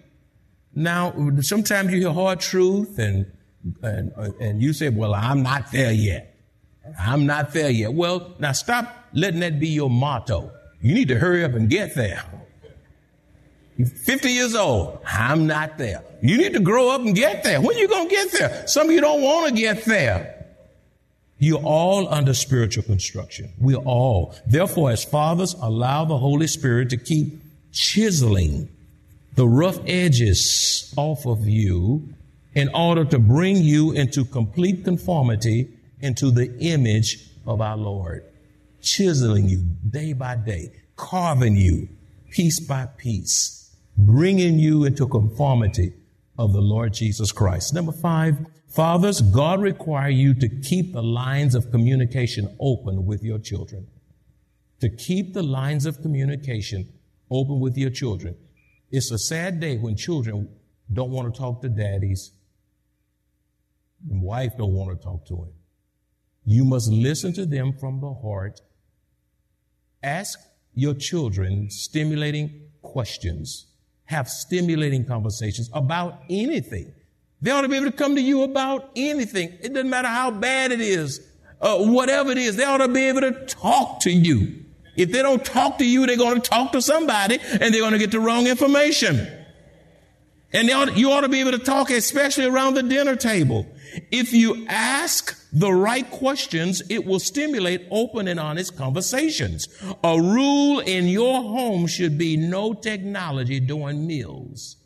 Now, 0.75 1.15
sometimes 1.41 1.93
you 1.93 2.01
hear 2.01 2.13
hard 2.13 2.41
truth 2.41 2.99
and, 2.99 3.33
and, 3.83 4.13
and 4.41 4.61
you 4.61 4.73
say, 4.73 4.91
well, 4.91 5.15
I'm 5.15 5.43
not 5.43 5.71
there 5.73 5.93
yet. 5.93 6.36
I'm 6.99 7.27
not 7.27 7.53
there 7.53 7.71
yet. 7.71 7.93
Well, 7.93 8.35
now 8.39 8.53
stop 8.53 9.07
letting 9.13 9.41
that 9.41 9.59
be 9.59 9.69
your 9.69 9.91
motto. 9.91 10.51
You 10.81 10.95
need 10.95 11.09
to 11.09 11.19
hurry 11.19 11.45
up 11.45 11.55
and 11.55 11.69
get 11.69 11.95
there. 11.95 12.25
You're 13.77 13.89
50 13.89 14.31
years 14.31 14.55
old. 14.55 15.01
I'm 15.07 15.47
not 15.47 15.79
there. 15.79 16.03
You 16.23 16.39
need 16.39 16.55
to 16.55 16.61
grow 16.61 16.91
up 16.91 17.03
and 17.03 17.15
get 17.15 17.45
there. 17.45 17.61
When 17.61 17.77
are 17.77 17.79
you 17.79 17.89
going 17.89 18.09
to 18.09 18.15
get 18.15 18.33
there? 18.33 18.67
Some 18.67 18.89
of 18.89 18.93
you 18.93 19.01
don't 19.01 19.23
want 19.23 19.49
to 19.49 19.61
get 19.61 19.85
there. 19.85 20.33
You're 21.39 21.63
all 21.63 22.13
under 22.13 22.33
spiritual 22.33 22.85
construction. 22.85 23.53
We're 23.59 23.77
all. 23.77 24.35
Therefore, 24.47 24.91
as 24.91 25.05
fathers, 25.05 25.55
allow 25.61 26.07
the 26.07 26.17
Holy 26.17 26.47
Spirit 26.47 26.89
to 26.91 26.97
keep 26.97 27.43
chiseling 27.73 28.71
the 29.35 29.47
rough 29.47 29.79
edges 29.87 30.95
off 30.97 31.27
of 31.27 31.47
you 31.47 32.09
in 32.55 32.71
order 32.75 33.05
to 33.05 33.19
bring 33.19 33.59
you 33.59 33.93
into 33.93 34.25
complete 34.25 34.83
conformity 34.83 35.69
into 36.07 36.31
the 36.31 36.57
image 36.61 37.29
of 37.47 37.61
our 37.61 37.77
Lord, 37.77 38.25
chiseling 38.81 39.49
you 39.49 39.65
day 39.91 40.13
by 40.13 40.37
day, 40.37 40.73
carving 40.97 41.57
you 41.57 41.89
piece 42.31 42.61
by 42.61 42.87
piece, 42.97 43.75
bringing 43.97 44.59
you 44.59 44.85
into 44.85 45.07
conformity 45.07 45.93
of 46.39 46.53
the 46.53 46.61
Lord 46.61 46.93
Jesus 46.93 47.33
Christ. 47.33 47.75
Number 47.75 47.93
five, 47.93 48.39
fathers, 48.69 49.21
God 49.21 49.61
require 49.61 50.11
you 50.11 50.35
to 50.35 50.49
keep 50.49 50.93
the 50.93 51.03
lines 51.03 51.55
of 51.55 51.71
communication 51.71 52.57
open 52.61 53.07
with 53.07 53.23
your 53.23 53.39
children. 53.39 53.87
To 54.81 54.91
keep 54.91 55.33
the 55.33 55.43
lines 55.43 55.87
of 55.87 56.03
communication 56.03 56.93
open 57.31 57.61
with 57.61 57.77
your 57.77 57.91
children. 57.91 58.37
It's 58.91 59.11
a 59.11 59.19
sad 59.19 59.61
day 59.61 59.79
when 59.79 59.97
children 59.97 60.49
don't 60.93 61.11
want 61.11 61.33
to 61.33 61.39
talk 61.39 61.63
to 61.63 61.69
daddies. 61.69 62.33
And 64.11 64.23
wife 64.23 64.53
don't 64.59 64.75
want 64.75 64.97
to 64.97 65.03
talk 65.03 65.27
to 65.29 65.35
him. 65.37 65.53
You 66.47 66.65
must 66.65 66.91
listen 66.91 67.33
to 67.35 67.45
them 67.45 67.73
from 67.73 68.01
the 68.01 68.15
heart. 68.15 68.61
Ask 70.03 70.39
your 70.75 70.95
children 70.95 71.69
stimulating 71.71 72.69
questions. 72.83 73.67
Have 74.05 74.29
stimulating 74.29 75.05
conversations 75.05 75.69
about 75.73 76.21
anything. 76.31 76.93
They 77.43 77.51
ought 77.51 77.63
to 77.63 77.69
be 77.69 77.77
able 77.77 77.91
to 77.91 77.97
come 77.97 78.15
to 78.15 78.23
you 78.23 78.45
about 78.45 78.91
anything. 78.95 79.59
It 79.61 79.75
doesn't 79.75 79.91
matter 79.91 80.09
how 80.09 80.31
bad 80.31 80.71
it 80.71 80.81
is, 80.81 81.21
uh, 81.61 81.79
whatever 81.79 82.31
it 82.31 82.39
is. 82.39 82.55
They 82.55 82.65
ought 82.65 82.79
to 82.79 82.89
be 82.89 83.05
able 83.09 83.23
to 83.23 83.33
talk 83.47 84.01
to 84.01 84.11
you. 84.11 84.65
If 84.97 85.11
they 85.11 85.23
don't 85.23 85.45
talk 85.45 85.79
to 85.79 85.85
you, 85.85 86.07
they're 86.07 86.17
going 86.17 86.41
to 86.41 86.49
talk 86.49 86.73
to 86.73 86.81
somebody 86.81 87.39
and 87.61 87.75
they're 87.75 87.83
going 87.83 87.93
to 87.93 87.99
get 87.99 88.13
the 88.13 88.21
wrong 88.21 88.47
information. 88.47 89.29
And 90.53 90.71
ought, 90.71 90.97
you 90.97 91.11
ought 91.11 91.23
to 91.23 91.29
be 91.29 91.41
able 91.41 91.53
to 91.53 91.59
talk, 91.59 91.91
especially 91.91 92.47
around 92.47 92.75
the 92.75 92.83
dinner 92.83 93.17
table. 93.17 93.67
If 94.11 94.33
you 94.33 94.67
ask 94.69 95.39
the 95.53 95.73
right 95.73 96.09
questions, 96.11 96.83
it 96.89 97.05
will 97.05 97.19
stimulate 97.19 97.87
open 97.91 98.29
and 98.29 98.39
honest 98.39 98.77
conversations. 98.77 99.69
A 100.05 100.21
rule 100.21 100.81
in 100.81 101.09
your 101.09 101.43
home 101.43 101.87
should 101.87 102.17
be 102.19 102.37
no 102.37 102.75
technology 102.75 103.61
during 103.61 104.07
meals 104.07 104.77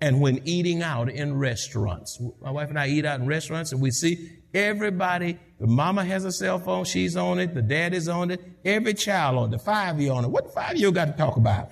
and 0.00 0.20
when 0.20 0.40
eating 0.44 0.82
out 0.82 1.08
in 1.08 1.38
restaurants. 1.38 2.20
My 2.40 2.50
wife 2.50 2.68
and 2.68 2.78
I 2.78 2.88
eat 2.88 3.04
out 3.04 3.20
in 3.20 3.26
restaurants 3.26 3.72
and 3.72 3.80
we 3.80 3.90
see 3.90 4.30
everybody, 4.54 5.38
the 5.58 5.66
mama 5.66 6.04
has 6.04 6.24
a 6.24 6.32
cell 6.32 6.58
phone, 6.58 6.84
she's 6.84 7.16
on 7.16 7.38
it, 7.38 7.54
the 7.54 7.62
dad 7.62 7.94
is 7.94 8.08
on 8.08 8.30
it, 8.30 8.40
every 8.64 8.94
child 8.94 9.38
on 9.38 9.48
it, 9.48 9.52
the 9.52 9.58
five 9.58 10.00
year 10.00 10.12
on 10.12 10.24
it. 10.24 10.28
What 10.28 10.52
five 10.52 10.76
year 10.76 10.88
old 10.88 10.94
got 10.94 11.06
to 11.06 11.12
talk 11.12 11.36
about? 11.36 11.70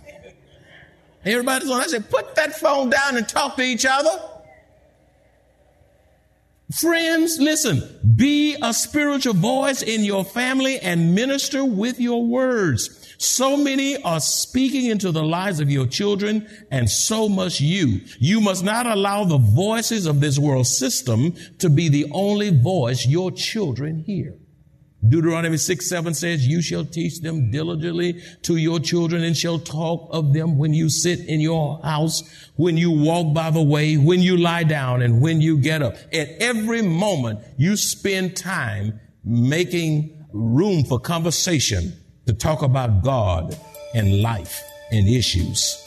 Everybody's 1.25 1.71
on. 1.71 1.81
I 1.81 1.87
said, 1.87 2.11
put 2.11 2.35
that 2.35 2.55
phone 2.57 2.91
down 2.91 3.17
and 3.17 3.29
talk 3.29 3.57
to 3.57 3.63
each 3.63 3.87
other. 3.87 4.11
Friends, 6.73 7.39
listen, 7.39 7.83
be 8.17 8.57
a 8.61 8.73
spiritual 8.73 9.35
voice 9.35 9.83
in 9.83 10.03
your 10.03 10.25
family 10.25 10.79
and 10.79 11.15
minister 11.15 11.65
with 11.65 12.01
your 12.01 12.25
words. 12.25 13.15
So 13.19 13.57
many 13.57 14.03
are 14.03 14.19
speaking 14.21 14.87
into 14.87 15.13
the 15.13 15.23
lives 15.23 15.61
of 15.61 15.71
your 15.71 15.87
children, 15.87 16.49
and 16.71 16.91
so 16.91 17.29
must 17.29 17.61
you. 17.61 18.01
You 18.19 18.41
must 18.41 18.65
not 18.65 18.87
allow 18.87 19.25
the 19.25 19.39
voices 19.39 20.07
of 20.07 20.21
this 20.21 20.39
world 20.39 20.67
system 20.67 21.35
to 21.59 21.71
be 21.71 21.89
the 21.89 22.07
only 22.13 22.51
voice 22.51 23.07
your 23.07 23.31
children 23.31 23.99
hear. 24.01 24.35
Deuteronomy 25.09 25.57
6, 25.57 25.89
7 25.89 26.15
says, 26.15 26.47
You 26.47 26.63
shall 26.63 26.85
teach 26.85 27.21
them 27.21 27.51
diligently 27.51 28.23
to 28.43 28.57
your 28.57 28.81
children 28.81 29.23
and 29.23 29.37
shall 29.37 29.59
talk 29.59 30.09
of 30.11 30.33
them 30.33 30.57
when 30.57 30.73
you 30.73 30.89
sit 30.89 31.21
in 31.21 31.41
your 31.41 31.81
house, 31.83 32.23
when 32.57 32.77
you 32.77 32.91
walk 32.91 33.35
by 33.35 33.51
the 33.51 33.63
way, 33.63 33.97
when 33.97 34.21
you 34.21 34.37
lie 34.37 34.65
down, 34.65 35.03
and 35.03 35.21
when 35.21 35.41
you 35.41 35.59
get 35.59 35.83
up. 35.83 35.95
At 36.13 36.29
every 36.41 36.83
moment, 36.83 37.41
you 37.59 37.77
spend 37.77 38.37
time 38.37 39.01
making 39.25 40.27
room 40.33 40.85
for 40.85 40.99
conversation 40.99 41.93
to 42.27 42.33
talk 42.33 42.63
about 42.63 43.03
God 43.03 43.57
and 43.95 44.23
life 44.23 44.63
and 44.91 45.09
issues. 45.09 45.81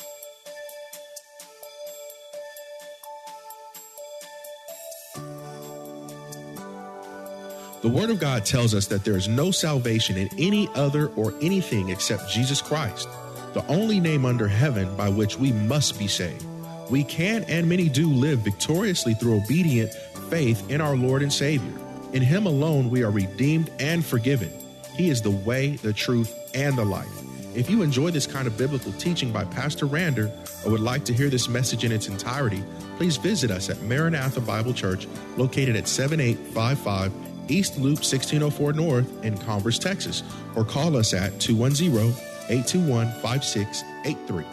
The 7.88 7.94
Word 7.94 8.10
of 8.10 8.20
God 8.20 8.44
tells 8.44 8.76
us 8.76 8.88
that 8.88 9.06
there 9.06 9.16
is 9.16 9.30
no 9.30 9.50
salvation 9.50 10.18
in 10.18 10.28
any 10.38 10.68
other 10.76 11.08
or 11.16 11.34
anything 11.42 11.88
except 11.88 12.30
Jesus 12.30 12.62
Christ, 12.62 13.08
the 13.54 13.66
only 13.68 14.02
name 14.02 14.26
under 14.26 14.46
heaven 14.46 14.94
by 14.98 15.08
which 15.08 15.40
we 15.40 15.54
must 15.54 15.98
be 15.98 16.06
saved. 16.06 16.44
We 16.90 17.06
can 17.06 17.46
and 17.46 17.70
many 17.70 17.88
do 17.88 18.10
live 18.10 18.40
victoriously 18.40 19.14
through 19.14 19.38
obedient 19.38 19.94
faith 20.30 20.70
in 20.70 20.82
our 20.82 20.98
Lord 20.98 21.22
and 21.22 21.32
Savior. 21.32 21.72
In 22.12 22.22
Him 22.22 22.46
alone 22.46 22.90
we 22.90 23.04
are 23.04 23.10
redeemed 23.10 23.72
and 23.80 24.06
forgiven. 24.06 24.52
He 24.98 25.10
is 25.10 25.22
the 25.22 25.32
way, 25.32 25.78
the 25.78 25.94
truth, 25.94 26.36
and 26.54 26.78
the 26.78 26.84
life. 26.84 27.08
If 27.56 27.70
you 27.70 27.84
enjoy 27.84 28.12
this 28.12 28.28
kind 28.28 28.48
of 28.48 28.58
biblical 28.58 28.92
teaching 28.94 29.32
by 29.32 29.46
Pastor 29.46 29.86
Rander 29.86 30.30
or 30.66 30.72
would 30.72 30.82
like 30.82 31.06
to 31.06 31.14
hear 31.14 31.30
this 31.30 31.48
message 31.48 31.86
in 31.86 31.94
its 31.94 32.10
entirety, 32.10 32.62
please 32.98 33.16
visit 33.16 33.50
us 33.50 33.70
at 33.70 33.82
Maranatha 33.84 34.42
Bible 34.42 34.74
Church, 34.74 35.08
located 35.38 35.78
at 35.78 35.88
7855 35.88 37.27
East 37.50 37.78
Loop 37.78 38.00
1604 38.00 38.74
North 38.74 39.24
in 39.24 39.38
Converse, 39.38 39.80
Texas, 39.80 40.24
or 40.56 40.64
call 40.64 40.98
us 40.98 41.14
at 41.14 41.40
210 41.40 42.10
821 42.50 43.12
5683. 43.22 44.46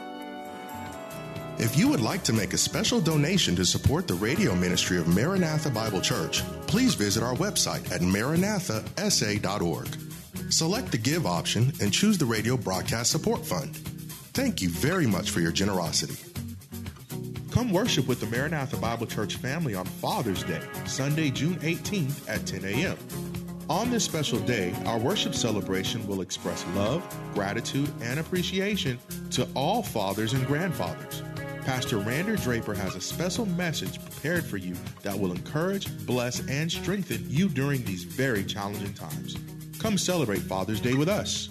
If 1.56 1.78
you 1.78 1.88
would 1.88 2.00
like 2.00 2.24
to 2.24 2.32
make 2.32 2.52
a 2.52 2.58
special 2.58 3.00
donation 3.00 3.54
to 3.56 3.64
support 3.64 4.08
the 4.08 4.14
radio 4.14 4.56
ministry 4.56 4.98
of 4.98 5.06
Maranatha 5.06 5.70
Bible 5.70 6.00
Church, 6.00 6.42
please 6.66 6.94
visit 6.94 7.22
our 7.22 7.34
website 7.36 7.92
at 7.92 8.00
maranathasa.org. 8.00 9.88
Select 10.52 10.90
the 10.90 10.98
Give 10.98 11.26
option 11.26 11.72
and 11.80 11.92
choose 11.92 12.18
the 12.18 12.26
Radio 12.26 12.56
Broadcast 12.56 13.12
Support 13.12 13.46
Fund. 13.46 13.76
Thank 14.34 14.62
you 14.62 14.68
very 14.68 15.06
much 15.06 15.30
for 15.30 15.38
your 15.40 15.52
generosity. 15.52 16.33
Come 17.54 17.70
worship 17.70 18.08
with 18.08 18.18
the 18.18 18.26
Maranatha 18.26 18.76
Bible 18.78 19.06
Church 19.06 19.36
family 19.36 19.76
on 19.76 19.86
Father's 19.86 20.42
Day, 20.42 20.60
Sunday, 20.86 21.30
June 21.30 21.54
18th 21.60 22.28
at 22.28 22.44
10 22.44 22.64
a.m. 22.64 22.98
On 23.70 23.90
this 23.90 24.02
special 24.02 24.40
day, 24.40 24.74
our 24.86 24.98
worship 24.98 25.36
celebration 25.36 26.04
will 26.08 26.20
express 26.20 26.66
love, 26.74 27.00
gratitude, 27.32 27.88
and 28.02 28.18
appreciation 28.18 28.98
to 29.30 29.46
all 29.54 29.84
fathers 29.84 30.32
and 30.32 30.44
grandfathers. 30.48 31.22
Pastor 31.64 31.98
Rander 31.98 32.42
Draper 32.42 32.74
has 32.74 32.96
a 32.96 33.00
special 33.00 33.46
message 33.46 34.02
prepared 34.04 34.44
for 34.44 34.56
you 34.56 34.74
that 35.02 35.16
will 35.16 35.30
encourage, 35.30 35.86
bless, 36.06 36.44
and 36.48 36.72
strengthen 36.72 37.24
you 37.30 37.48
during 37.48 37.84
these 37.84 38.02
very 38.02 38.42
challenging 38.42 38.94
times. 38.94 39.36
Come 39.78 39.96
celebrate 39.96 40.42
Father's 40.42 40.80
Day 40.80 40.94
with 40.94 41.08
us. 41.08 41.50